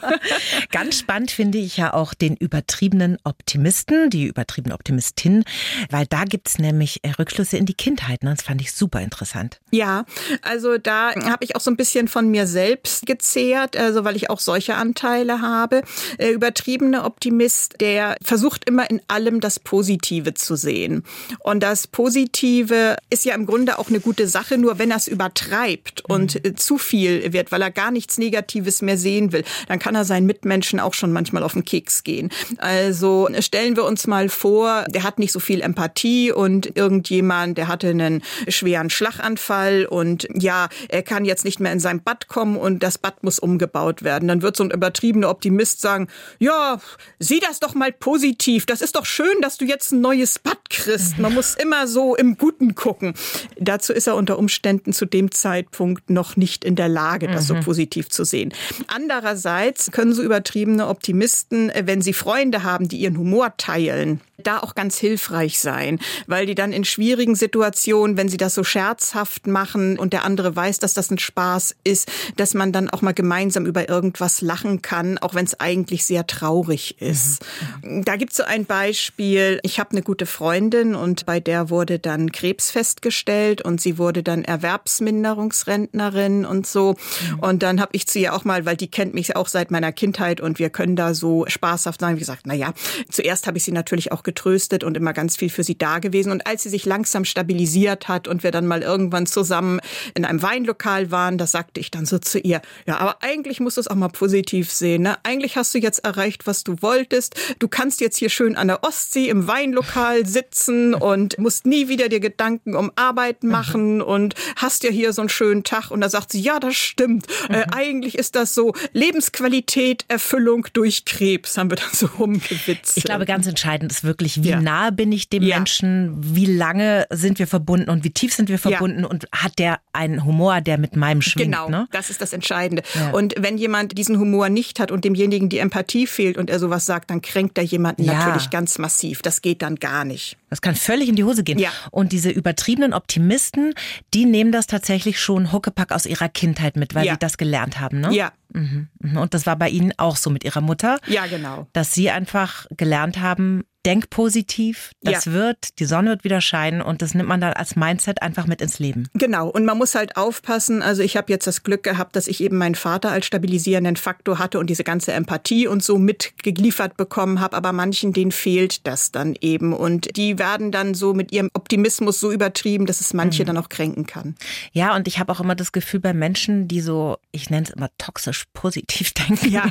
[0.73, 5.45] Ganz spannend finde ich ja auch den übertriebenen Optimisten, die übertriebene Optimistin,
[5.91, 8.23] weil da gibt's nämlich äh, Rückschlüsse in die Kindheit.
[8.23, 8.35] Ne?
[8.35, 9.61] Das fand ich super interessant.
[9.71, 10.05] Ja,
[10.43, 14.31] also da habe ich auch so ein bisschen von mir selbst gezehrt, also weil ich
[14.31, 15.83] auch solche Anteile habe.
[16.19, 21.05] Der übertriebene Optimist, der versucht immer in allem das Positive zu sehen.
[21.41, 25.09] Und das Positive ist ja im Grunde auch eine gute Sache, nur wenn er es
[25.09, 29.79] übertreibt und äh, zu viel wird, weil er gar nichts Negatives mehr sehen will, dann
[29.79, 32.31] kann er seinen Mitmenschen auch schon manchmal auf den Keks gehen.
[32.59, 37.69] Also stellen wir uns mal vor, der hat nicht so viel Empathie und irgendjemand, der
[37.69, 42.57] hatte einen schweren Schlaganfall und ja, er kann jetzt nicht mehr in sein Bad kommen
[42.57, 44.29] und das Bad muss umgebaut werden.
[44.29, 46.81] Dann wird wird so ein übertriebener Optimist sagen, ja,
[47.19, 48.67] sieh das doch mal positiv.
[48.67, 51.19] Das ist doch schön, dass du jetzt ein neues Bad kriegst.
[51.19, 53.15] Man muss immer so im Guten gucken.
[53.59, 57.55] Dazu ist er unter Umständen zu dem Zeitpunkt noch nicht in der Lage, das so
[57.55, 57.61] mhm.
[57.61, 58.53] positiv zu sehen.
[58.87, 64.75] Andererseits können so übertriebene Optimisten, wenn sie Freunde haben, die ihren Humor teilen, da auch
[64.75, 69.99] ganz hilfreich sein, weil die dann in schwierigen Situationen, wenn sie das so scherzhaft machen
[69.99, 73.67] und der andere weiß, dass das ein Spaß ist, dass man dann auch mal gemeinsam
[73.67, 77.45] über irgendwas lachen kann, auch wenn es eigentlich sehr traurig ist.
[77.83, 78.05] Mhm.
[78.05, 79.59] Da gibt es so ein Beispiel.
[79.63, 84.23] Ich habe eine gute Freundin und bei der wurde dann Krebs festgestellt und sie wurde
[84.23, 86.97] dann Erwerbsminderungsrentnerin und so.
[87.33, 87.39] Mhm.
[87.41, 89.93] Und dann habe ich zu ihr auch mal, weil die kennt mich auch seit meiner
[89.93, 92.75] Kindheit und wir können da so spaßhaft sein, wie gesagt, na ja,
[93.11, 96.31] zuerst habe ich sie natürlich auch getröstet und immer ganz viel für sie da gewesen.
[96.31, 99.81] Und als sie sich langsam stabilisiert hat und wir dann mal irgendwann zusammen
[100.15, 103.79] in einem Weinlokal waren, da sagte ich dann so zu ihr, ja, aber eigentlich musst
[103.79, 105.03] du es auch mal positiv sehen.
[105.03, 105.17] Ne?
[105.23, 107.35] Eigentlich hast du jetzt erreicht, was du wolltest.
[107.59, 112.09] Du kannst jetzt hier schön an der Ostsee im Weinlokal sitzen und musst nie wieder
[112.09, 115.91] dir Gedanken um Arbeit machen und hast ja hier so einen schönen Tag.
[115.91, 117.27] Und da sagt sie, ja, das stimmt.
[117.49, 117.55] Äh, mhm.
[117.55, 122.97] Äh, eigentlich ist das so Lebensqualität, Erfüllung durch Krebs, haben wir dann so rumgewitzt.
[122.97, 124.61] Ich glaube, ganz entscheidend ist wirklich, wie ja.
[124.61, 125.57] nahe bin ich dem ja.
[125.57, 129.07] Menschen, wie lange sind wir verbunden und wie tief sind wir verbunden ja.
[129.07, 131.53] und hat der einen Humor, der mit meinem schwingt.
[131.53, 131.89] Genau, ne?
[131.93, 132.83] das ist das Entscheidende.
[133.13, 136.87] Und wenn jemand diesen Humor nicht hat und demjenigen die Empathie fehlt und er sowas
[136.87, 139.23] sagt, dann kränkt er jemanden natürlich ganz massiv.
[139.23, 140.37] Das geht dann gar nicht.
[140.51, 141.59] Das kann völlig in die Hose gehen.
[141.59, 141.71] Ja.
[141.91, 143.75] Und diese übertriebenen Optimisten,
[144.13, 148.01] die nehmen das tatsächlich schon Huckepack aus ihrer Kindheit mit, weil sie das gelernt haben.
[148.01, 148.13] Ne?
[148.13, 149.17] Ja, Mhm, mhm.
[149.17, 150.99] Und das war bei Ihnen auch so mit Ihrer Mutter?
[151.09, 151.67] Ja, genau.
[151.73, 155.33] Dass Sie einfach gelernt haben, denk positiv, das ja.
[155.33, 158.61] wird, die Sonne wird wieder scheinen und das nimmt man dann als Mindset einfach mit
[158.61, 159.09] ins Leben.
[159.15, 160.83] Genau, und man muss halt aufpassen.
[160.83, 164.39] Also ich habe jetzt das Glück gehabt, dass ich eben meinen Vater als stabilisierenden Faktor
[164.39, 169.13] hatte und diese ganze Empathie und so mitgeliefert bekommen habe, aber manchen, denen fehlt das
[169.13, 173.43] dann eben und die werden dann so mit ihrem Optimismus so übertrieben, dass es manche
[173.43, 173.47] mhm.
[173.49, 174.35] dann auch kränken kann.
[174.73, 177.71] Ja, und ich habe auch immer das Gefühl bei Menschen, die so, ich nenne es
[177.71, 179.69] immer toxisch positiv denken, ja.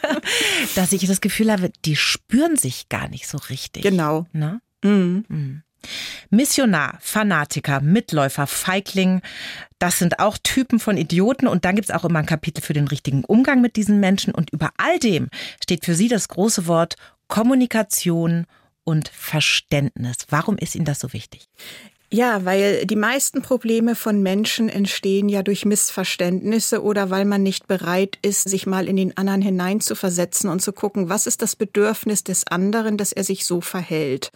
[0.74, 3.82] dass ich das Gefühl habe, die spüren sich gar nicht so richtig.
[3.82, 4.26] Genau.
[4.32, 4.60] Ne?
[4.82, 5.24] Mhm.
[5.28, 5.62] Mhm.
[6.30, 9.20] Missionar, Fanatiker, Mitläufer, Feigling,
[9.78, 12.72] das sind auch Typen von Idioten und dann gibt es auch immer ein Kapitel für
[12.72, 15.28] den richtigen Umgang mit diesen Menschen und über all dem
[15.62, 16.94] steht für Sie das große Wort
[17.26, 18.46] Kommunikation
[18.84, 20.18] und Verständnis.
[20.28, 21.48] Warum ist Ihnen das so wichtig?
[22.14, 27.68] Ja, weil die meisten Probleme von Menschen entstehen ja durch Missverständnisse oder weil man nicht
[27.68, 32.22] bereit ist, sich mal in den anderen hineinzuversetzen und zu gucken, was ist das Bedürfnis
[32.22, 34.30] des anderen, dass er sich so verhält.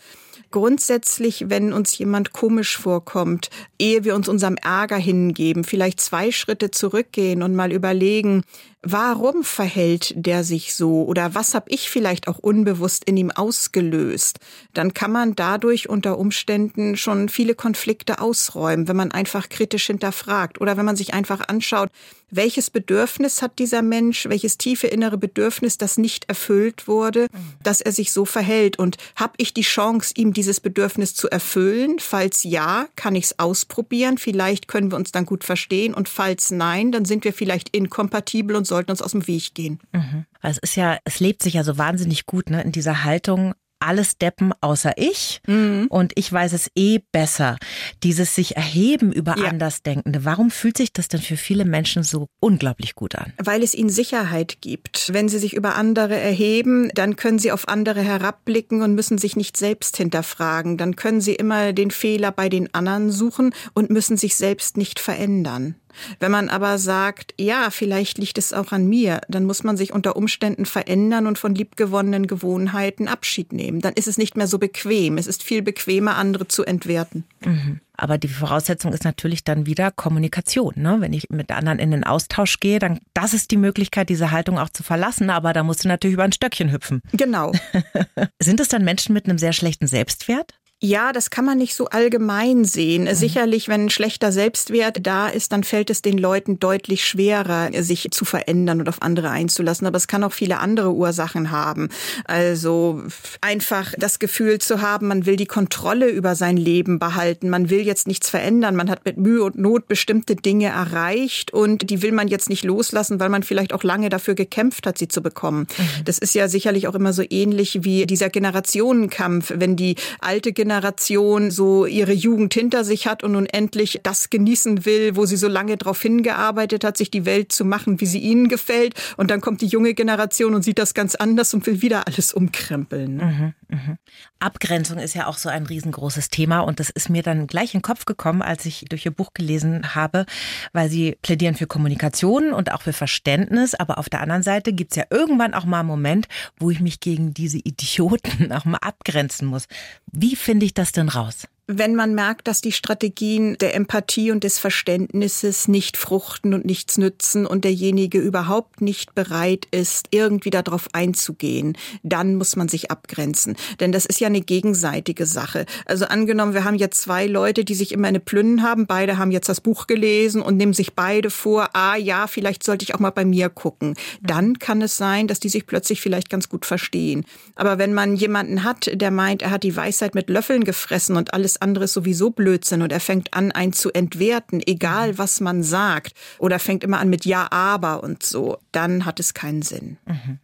[0.50, 6.70] Grundsätzlich, wenn uns jemand komisch vorkommt, ehe wir uns unserem Ärger hingeben, vielleicht zwei Schritte
[6.70, 8.42] zurückgehen und mal überlegen,
[8.82, 11.04] warum verhält der sich so?
[11.04, 14.38] Oder was habe ich vielleicht auch unbewusst in ihm ausgelöst,
[14.74, 20.60] dann kann man dadurch unter Umständen schon viele Konflikte ausräumen, wenn man einfach kritisch hinterfragt
[20.60, 21.90] oder wenn man sich einfach anschaut,
[22.30, 27.28] welches Bedürfnis hat dieser Mensch, welches tiefe innere Bedürfnis, das nicht erfüllt wurde,
[27.62, 28.78] dass er sich so verhält?
[28.80, 32.00] Und habe ich die Chance, ihm dieses Bedürfnis zu erfüllen?
[32.00, 35.94] Falls ja, kann ich es ausprobieren, vielleicht können wir uns dann gut verstehen.
[35.94, 39.80] Und falls nein, dann sind wir vielleicht inkompatibel und sollten uns aus dem Weg gehen.
[39.92, 40.26] Mhm.
[40.42, 44.18] Es ist ja, es lebt sich ja so wahnsinnig gut, ne, in dieser Haltung, alles
[44.18, 45.86] deppen außer ich mhm.
[45.88, 47.56] und ich weiß es eh besser.
[48.02, 49.48] Dieses sich erheben über ja.
[49.48, 50.24] Andersdenkende.
[50.24, 53.32] Warum fühlt sich das denn für viele Menschen so unglaublich gut an?
[53.38, 55.12] Weil es ihnen Sicherheit gibt.
[55.12, 59.36] Wenn sie sich über andere erheben, dann können sie auf andere herabblicken und müssen sich
[59.36, 60.78] nicht selbst hinterfragen.
[60.78, 65.00] Dann können sie immer den Fehler bei den anderen suchen und müssen sich selbst nicht
[65.00, 65.76] verändern.
[66.20, 69.92] Wenn man aber sagt, ja, vielleicht liegt es auch an mir, dann muss man sich
[69.92, 73.80] unter Umständen verändern und von liebgewonnenen Gewohnheiten Abschied nehmen.
[73.80, 75.18] Dann ist es nicht mehr so bequem.
[75.18, 77.24] Es ist viel bequemer, andere zu entwerten.
[77.44, 77.80] Mhm.
[77.96, 80.74] Aber die Voraussetzung ist natürlich dann wieder Kommunikation.
[80.76, 80.96] Ne?
[81.00, 84.58] Wenn ich mit anderen in den Austausch gehe, dann das ist die Möglichkeit, diese Haltung
[84.58, 85.30] auch zu verlassen.
[85.30, 87.00] Aber da musst du natürlich über ein Stöckchen hüpfen.
[87.12, 87.52] Genau.
[88.38, 90.54] Sind es dann Menschen mit einem sehr schlechten Selbstwert?
[90.82, 93.04] Ja, das kann man nicht so allgemein sehen.
[93.04, 93.14] Mhm.
[93.14, 98.08] Sicherlich, wenn ein schlechter Selbstwert da ist, dann fällt es den Leuten deutlich schwerer, sich
[98.10, 99.86] zu verändern und auf andere einzulassen.
[99.86, 101.88] Aber es kann auch viele andere Ursachen haben.
[102.26, 103.02] Also
[103.40, 107.48] einfach das Gefühl zu haben, man will die Kontrolle über sein Leben behalten.
[107.48, 108.76] Man will jetzt nichts verändern.
[108.76, 112.64] Man hat mit Mühe und Not bestimmte Dinge erreicht und die will man jetzt nicht
[112.64, 115.68] loslassen, weil man vielleicht auch lange dafür gekämpft hat, sie zu bekommen.
[115.78, 116.04] Mhm.
[116.04, 120.65] Das ist ja sicherlich auch immer so ähnlich wie dieser Generationenkampf, wenn die alte Generation
[120.66, 125.36] Generation so ihre Jugend hinter sich hat und nun endlich das genießen will, wo sie
[125.36, 128.94] so lange darauf hingearbeitet hat, sich die Welt zu machen, wie sie ihnen gefällt.
[129.16, 132.32] Und dann kommt die junge Generation und sieht das ganz anders und will wieder alles
[132.32, 133.16] umkrempeln.
[133.16, 133.96] Mhm, mh.
[134.40, 137.78] Abgrenzung ist ja auch so ein riesengroßes Thema und das ist mir dann gleich in
[137.78, 140.26] den Kopf gekommen, als ich durch ihr Buch gelesen habe,
[140.72, 144.92] weil sie plädieren für Kommunikation und auch für Verständnis, aber auf der anderen Seite gibt
[144.92, 148.78] es ja irgendwann auch mal einen Moment, wo ich mich gegen diese Idioten auch mal
[148.78, 149.66] abgrenzen muss.
[150.10, 151.46] Wie finde ich das denn raus?
[151.68, 156.96] Wenn man merkt, dass die Strategien der Empathie und des Verständnisses nicht fruchten und nichts
[156.96, 163.56] nützen und derjenige überhaupt nicht bereit ist, irgendwie darauf einzugehen, dann muss man sich abgrenzen.
[163.80, 165.66] Denn das ist ja eine gegenseitige Sache.
[165.86, 169.32] Also angenommen, wir haben jetzt zwei Leute, die sich immer eine Plünnen haben, beide haben
[169.32, 173.00] jetzt das Buch gelesen und nehmen sich beide vor, ah ja, vielleicht sollte ich auch
[173.00, 173.94] mal bei mir gucken.
[174.22, 177.24] Dann kann es sein, dass die sich plötzlich vielleicht ganz gut verstehen.
[177.56, 181.34] Aber wenn man jemanden hat, der meint, er hat die Weisheit mit Löffeln gefressen und
[181.34, 185.62] alles andere ist sowieso Blödsinn und er fängt an, einen zu entwerten, egal was man
[185.62, 189.98] sagt, oder fängt immer an mit Ja, aber und so, dann hat es keinen Sinn.
[190.06, 190.38] Mhm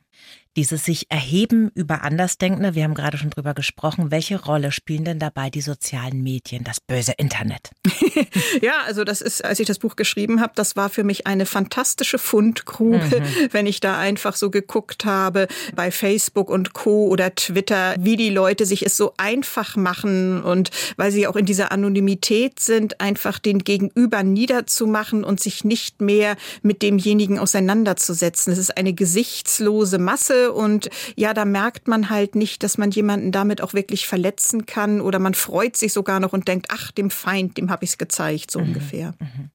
[0.56, 5.18] dieses sich erheben über Andersdenkende, wir haben gerade schon drüber gesprochen, welche Rolle spielen denn
[5.18, 7.70] dabei die sozialen Medien, das böse Internet?
[8.60, 11.46] ja, also das ist, als ich das Buch geschrieben habe, das war für mich eine
[11.46, 13.48] fantastische Fundgrube, mhm.
[13.52, 17.08] wenn ich da einfach so geguckt habe bei Facebook und Co.
[17.08, 21.46] oder Twitter, wie die Leute sich es so einfach machen und weil sie auch in
[21.46, 28.52] dieser Anonymität sind, einfach den Gegenüber niederzumachen und sich nicht mehr mit demjenigen auseinanderzusetzen.
[28.52, 33.30] Es ist eine gesichtslose Masse und ja, da merkt man halt nicht, dass man jemanden
[33.30, 37.10] damit auch wirklich verletzen kann oder man freut sich sogar noch und denkt, ach, dem
[37.10, 38.66] Feind, dem habe ich es gezeigt, so mhm.
[38.66, 39.14] ungefähr.
[39.20, 39.50] Mhm.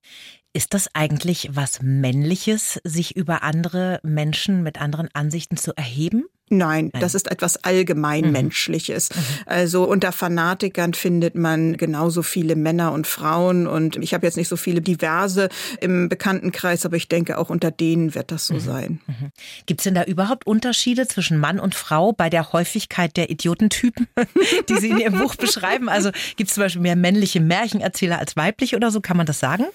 [0.53, 6.25] Ist das eigentlich was Männliches, sich über andere Menschen mit anderen Ansichten zu erheben?
[6.49, 9.09] Nein, das ist etwas allgemeinmenschliches.
[9.09, 9.19] Mhm.
[9.19, 9.23] mhm.
[9.45, 14.47] Also unter Fanatikern findet man genauso viele Männer und Frauen und ich habe jetzt nicht
[14.47, 15.49] so viele diverse
[15.81, 18.59] im Bekanntenkreis, aber ich denke auch unter denen wird das so mhm.
[18.59, 19.01] sein.
[19.07, 19.31] Mhm.
[19.65, 24.07] Gibt es denn da überhaupt Unterschiede zwischen Mann und Frau bei der Häufigkeit der Idiotentypen,
[24.69, 25.89] die Sie in Ihrem Buch beschreiben?
[25.89, 29.01] Also gibt es zum Beispiel mehr männliche Märchenerzähler als weibliche oder so?
[29.01, 29.65] Kann man das sagen?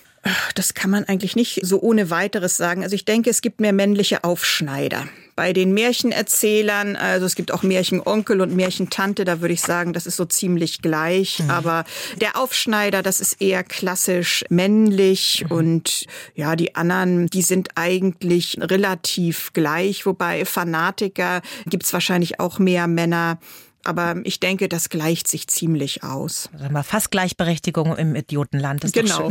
[0.55, 2.85] Das kann man eigentlich nicht so ohne weiteres sagen.
[2.85, 5.09] Also ich denke, es gibt mehr männliche Aufschneider.
[5.35, 10.07] Bei den Märchenerzählern, also es gibt auch Märchenonkel und Märchentante, da würde ich sagen, das
[10.07, 11.41] ist so ziemlich gleich.
[11.41, 11.51] Mhm.
[11.51, 11.85] Aber
[12.21, 15.57] der Aufschneider, das ist eher klassisch männlich mhm.
[15.57, 16.07] und
[16.37, 20.07] ja, die anderen, die sind eigentlich relativ gleich.
[20.07, 23.39] Wobei Fanatiker gibt's wahrscheinlich auch mehr Männer.
[23.85, 26.49] Aber ich denke, das gleicht sich ziemlich aus.
[26.53, 28.85] Also fast Gleichberechtigung im Idiotenland.
[28.85, 29.31] Ist genau.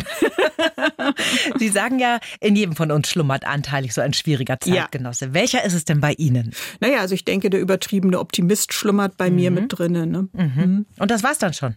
[1.58, 5.28] Sie sagen ja, in jedem von uns schlummert anteilig so ein schwieriger Zeitgenosse.
[5.28, 5.34] Ja.
[5.34, 6.54] Welcher ist es denn bei Ihnen?
[6.80, 9.36] Naja, also ich denke, der übertriebene Optimist schlummert bei mhm.
[9.36, 10.12] mir mit drinnen.
[10.12, 10.30] Ne?
[10.34, 10.52] Mhm.
[10.56, 10.86] mhm.
[11.00, 11.76] Und das war's dann schon?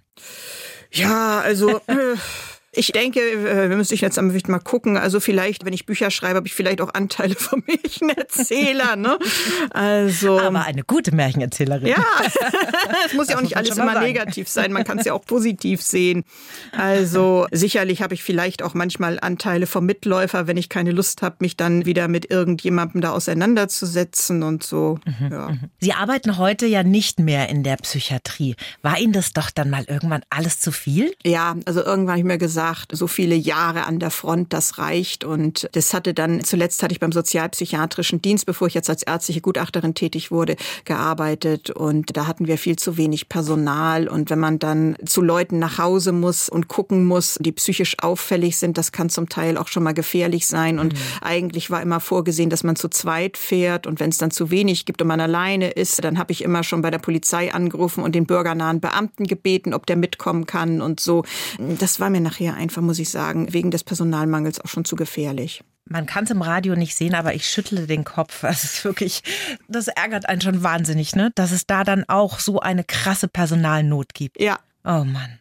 [0.93, 1.81] Ja, also.
[2.77, 4.97] Ich denke, äh, wir müssen jetzt mal gucken.
[4.97, 8.97] Also vielleicht, wenn ich Bücher schreibe, habe ich vielleicht auch Anteile vom Märchenerzähler.
[8.97, 9.19] Ne?
[9.71, 11.87] Also, Aber eine gute Märchenerzählerin.
[11.87, 12.05] Ja,
[13.07, 14.07] es muss ja auch nicht alles immer sagen.
[14.07, 14.73] negativ sein.
[14.73, 16.25] Man kann es ja auch positiv sehen.
[16.73, 21.37] Also sicherlich habe ich vielleicht auch manchmal Anteile vom Mitläufer, wenn ich keine Lust habe,
[21.41, 24.99] mich dann wieder mit irgendjemandem da auseinanderzusetzen und so.
[25.05, 25.49] Mhm, ja.
[25.49, 25.61] Mhm.
[25.81, 28.57] Sie arbeiten heute ja nicht mehr in der Psychiatrie.
[28.83, 31.15] War Ihnen das doch dann mal irgendwann alles zu viel?
[31.25, 34.79] Ja, also irgendwann habe ich mir gesagt, gesagt, so viele Jahre an der Front, das
[34.79, 35.25] reicht.
[35.25, 39.41] Und das hatte dann, zuletzt hatte ich beim sozialpsychiatrischen Dienst, bevor ich jetzt als ärztliche
[39.41, 41.71] Gutachterin tätig wurde, gearbeitet.
[41.71, 44.09] Und da hatten wir viel zu wenig Personal.
[44.09, 48.57] Und wenn man dann zu Leuten nach Hause muss und gucken muss, die psychisch auffällig
[48.57, 50.79] sind, das kann zum Teil auch schon mal gefährlich sein.
[50.79, 50.99] Und mhm.
[51.21, 53.87] eigentlich war immer vorgesehen, dass man zu zweit fährt.
[53.87, 56.63] Und wenn es dann zu wenig gibt und man alleine ist, dann habe ich immer
[56.63, 61.01] schon bei der Polizei angerufen und den bürgernahen Beamten gebeten, ob der mitkommen kann und
[61.01, 61.25] so.
[61.59, 65.63] Das war mir nachher einfach, muss ich sagen, wegen des Personalmangels auch schon zu gefährlich.
[65.87, 68.43] Man kann es im Radio nicht sehen, aber ich schüttle den Kopf.
[68.45, 69.23] Es ist wirklich,
[69.69, 71.31] das ärgert einen schon wahnsinnig, ne?
[71.35, 74.41] Dass es da dann auch so eine krasse Personalnot gibt.
[74.41, 74.59] Ja.
[74.85, 75.39] Oh Mann.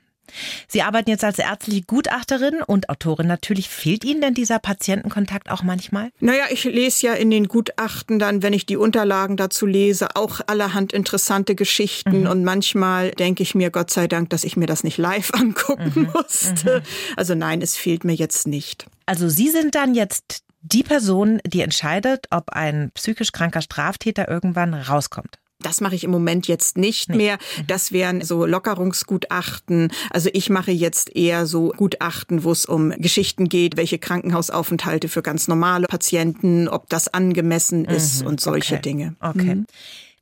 [0.67, 3.27] Sie arbeiten jetzt als ärztliche Gutachterin und Autorin.
[3.27, 6.11] Natürlich fehlt Ihnen denn dieser Patientenkontakt auch manchmal?
[6.19, 10.41] Naja, ich lese ja in den Gutachten dann, wenn ich die Unterlagen dazu lese, auch
[10.47, 12.21] allerhand interessante Geschichten.
[12.21, 12.27] Mhm.
[12.27, 15.91] Und manchmal denke ich mir, Gott sei Dank, dass ich mir das nicht live angucken
[15.95, 16.09] mhm.
[16.13, 16.79] musste.
[16.79, 17.15] Mhm.
[17.17, 18.87] Also nein, es fehlt mir jetzt nicht.
[19.05, 24.73] Also Sie sind dann jetzt die Person, die entscheidet, ob ein psychisch kranker Straftäter irgendwann
[24.73, 25.37] rauskommt.
[25.63, 27.17] Das mache ich im Moment jetzt nicht nee.
[27.17, 27.37] mehr.
[27.67, 29.91] Das wären so Lockerungsgutachten.
[30.11, 35.21] Also ich mache jetzt eher so Gutachten, wo es um Geschichten geht, welche Krankenhausaufenthalte für
[35.21, 38.27] ganz normale Patienten, ob das angemessen ist mhm.
[38.27, 38.81] und solche okay.
[38.81, 39.15] Dinge.
[39.19, 39.55] Okay.
[39.55, 39.65] Mhm.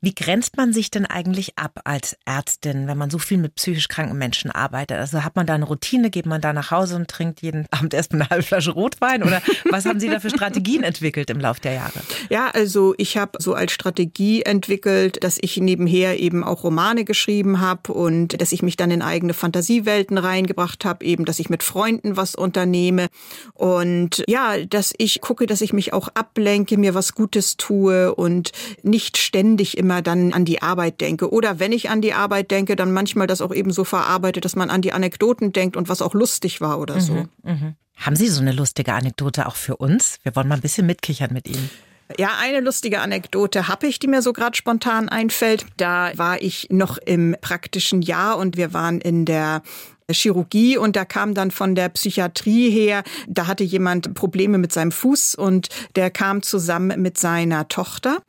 [0.03, 3.87] Wie grenzt man sich denn eigentlich ab als Ärztin, wenn man so viel mit psychisch
[3.87, 4.97] kranken Menschen arbeitet?
[4.97, 7.93] Also hat man da eine Routine, geht man da nach Hause und trinkt jeden Abend
[7.93, 11.61] erstmal eine halbe Flasche Rotwein oder was haben Sie da für Strategien entwickelt im Laufe
[11.61, 11.99] der Jahre?
[12.31, 17.59] Ja, also ich habe so als Strategie entwickelt, dass ich nebenher eben auch Romane geschrieben
[17.59, 21.61] habe und dass ich mich dann in eigene Fantasiewelten reingebracht habe, eben dass ich mit
[21.61, 23.07] Freunden was unternehme
[23.53, 28.51] und ja, dass ich gucke, dass ich mich auch ablenke, mir was Gutes tue und
[28.81, 31.31] nicht ständig immer immer dann an die Arbeit denke.
[31.31, 34.55] Oder wenn ich an die Arbeit denke, dann manchmal das auch eben so verarbeite, dass
[34.55, 37.13] man an die Anekdoten denkt und was auch lustig war oder so.
[37.13, 37.73] Mhm, mh.
[37.97, 40.17] Haben Sie so eine lustige Anekdote auch für uns?
[40.23, 41.69] Wir wollen mal ein bisschen mitkichern mit Ihnen.
[42.17, 45.65] Ja, eine lustige Anekdote habe ich, die mir so gerade spontan einfällt.
[45.77, 49.61] Da war ich noch im praktischen Jahr und wir waren in der
[50.09, 54.91] Chirurgie und da kam dann von der Psychiatrie her, da hatte jemand Probleme mit seinem
[54.91, 58.19] Fuß und der kam zusammen mit seiner Tochter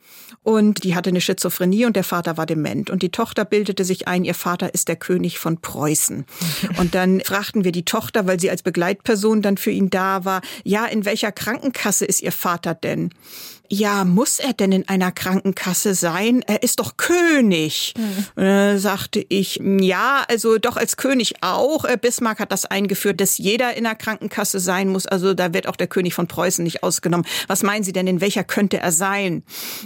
[0.43, 4.09] und die hatte eine Schizophrenie und der Vater war dement und die Tochter bildete sich
[4.09, 6.25] ein, ihr Vater ist der König von Preußen.
[6.79, 10.41] Und dann fragten wir die Tochter, weil sie als Begleitperson dann für ihn da war,
[10.64, 13.11] ja, in welcher Krankenkasse ist ihr Vater denn?
[13.75, 16.43] Ja, muss er denn in einer Krankenkasse sein?
[16.47, 17.95] Er ist doch König.
[17.97, 18.43] Mhm.
[18.43, 21.87] Äh, sagte ich, ja, also doch als König auch.
[21.87, 25.07] Äh, Bismarck hat das eingeführt, dass jeder in einer Krankenkasse sein muss.
[25.07, 27.25] Also da wird auch der König von Preußen nicht ausgenommen.
[27.47, 29.43] Was meinen Sie denn, in welcher könnte er sein?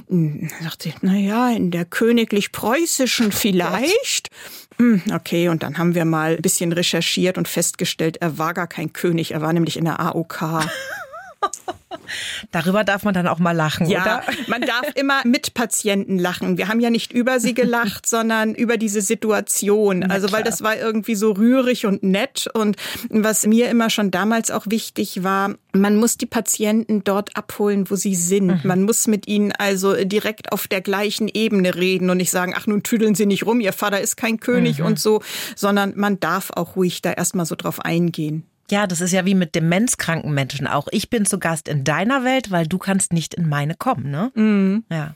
[0.08, 4.30] Hm, sagte ich, na ja, in der königlich-preußischen vielleicht.
[4.78, 8.66] Hm, okay, und dann haben wir mal ein bisschen recherchiert und festgestellt, er war gar
[8.66, 10.42] kein König, er war nämlich in der AOK.
[12.52, 14.22] Darüber darf man dann auch mal lachen, ja, oder?
[14.46, 16.58] Man darf immer mit Patienten lachen.
[16.58, 20.04] Wir haben ja nicht über sie gelacht, sondern über diese Situation.
[20.04, 22.48] Also, weil das war irgendwie so rührig und nett.
[22.52, 22.76] Und
[23.10, 27.96] was mir immer schon damals auch wichtig war, man muss die Patienten dort abholen, wo
[27.96, 28.46] sie sind.
[28.46, 28.60] Mhm.
[28.64, 32.66] Man muss mit ihnen also direkt auf der gleichen Ebene reden und nicht sagen, ach,
[32.66, 34.86] nun tüdeln Sie nicht rum, Ihr Vater ist kein König mhm.
[34.86, 35.22] und so,
[35.54, 38.44] sondern man darf auch ruhig da erstmal so drauf eingehen.
[38.70, 40.88] Ja, das ist ja wie mit demenzkranken Menschen auch.
[40.90, 44.32] Ich bin zu Gast in deiner Welt, weil du kannst nicht in meine kommen, ne?
[44.34, 44.84] Mhm.
[44.90, 45.14] Ja.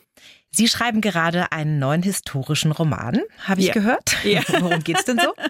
[0.52, 3.72] Sie schreiben gerade einen neuen historischen Roman, habe ich ja.
[3.72, 4.16] gehört.
[4.24, 4.42] Ja.
[4.60, 5.32] Worum geht's denn so?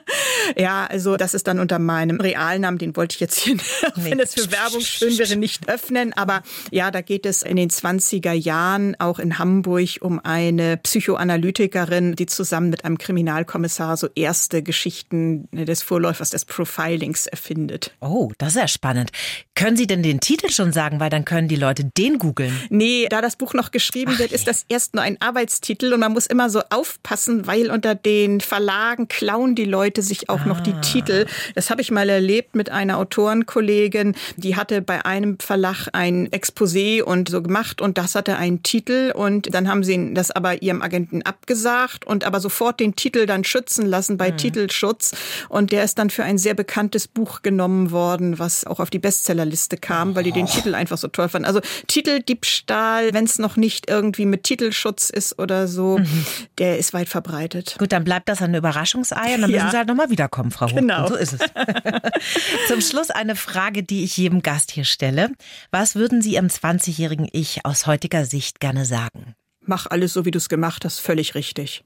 [0.56, 3.54] Ja, also das ist dann unter meinem Realnamen, den wollte ich jetzt hier,
[3.96, 4.10] nee.
[4.10, 6.12] wenn es für Werbung schön wäre, nicht öffnen.
[6.14, 12.16] Aber ja, da geht es in den 20er Jahren auch in Hamburg um eine Psychoanalytikerin,
[12.16, 17.94] die zusammen mit einem Kriminalkommissar so erste Geschichten des Vorläufers des Profilings erfindet.
[18.00, 19.10] Oh, das ist ja spannend.
[19.54, 22.58] Können Sie denn den Titel schon sagen, weil dann können die Leute den googeln?
[22.70, 26.00] Nee, da das Buch noch geschrieben Ach, wird, ist das erst nur ein Arbeitstitel und
[26.00, 30.46] man muss immer so aufpassen, weil unter den Verlagen klauen die Leute sich auch ah.
[30.46, 30.80] noch die ah.
[30.80, 31.26] Titel.
[31.54, 37.02] Das habe ich mal erlebt mit einer Autorenkollegin, die hatte bei einem Verlag ein Exposé
[37.02, 40.82] und so gemacht und das hatte einen Titel und dann haben sie das aber ihrem
[40.82, 44.36] Agenten abgesagt und aber sofort den Titel dann schützen lassen bei mhm.
[44.36, 45.12] Titelschutz
[45.48, 48.98] und der ist dann für ein sehr bekanntes Buch genommen worden, was auch auf die
[48.98, 50.50] Bestsellerliste kam, weil die den oh.
[50.50, 51.46] Titel einfach so toll fanden.
[51.46, 56.24] Also Titeldiebstahl, wenn es noch nicht irgendwie mit Titelschutz Datenschutz ist oder so, mhm.
[56.58, 57.76] der ist weit verbreitet.
[57.78, 60.74] Gut, dann bleibt das ein Überraschungsei und dann müssen Sie halt nochmal wiederkommen, Frau Hoch.
[60.74, 61.02] Genau.
[61.02, 61.40] Und so ist es.
[62.68, 65.30] Zum Schluss eine Frage, die ich jedem Gast hier stelle.
[65.70, 69.34] Was würden Sie Ihrem 20-jährigen Ich aus heutiger Sicht gerne sagen?
[69.62, 71.84] mach alles so, wie du es gemacht hast, völlig richtig.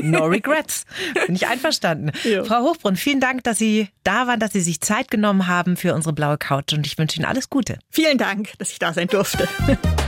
[0.00, 0.84] no regrets.
[1.26, 2.12] Bin ich einverstanden.
[2.22, 2.44] Ja.
[2.44, 5.92] Frau Hochbrunn, vielen Dank, dass Sie da waren, dass Sie sich Zeit genommen haben für
[5.94, 7.80] unsere blaue Couch und ich wünsche Ihnen alles Gute.
[7.90, 9.48] Vielen Dank, dass ich da sein durfte.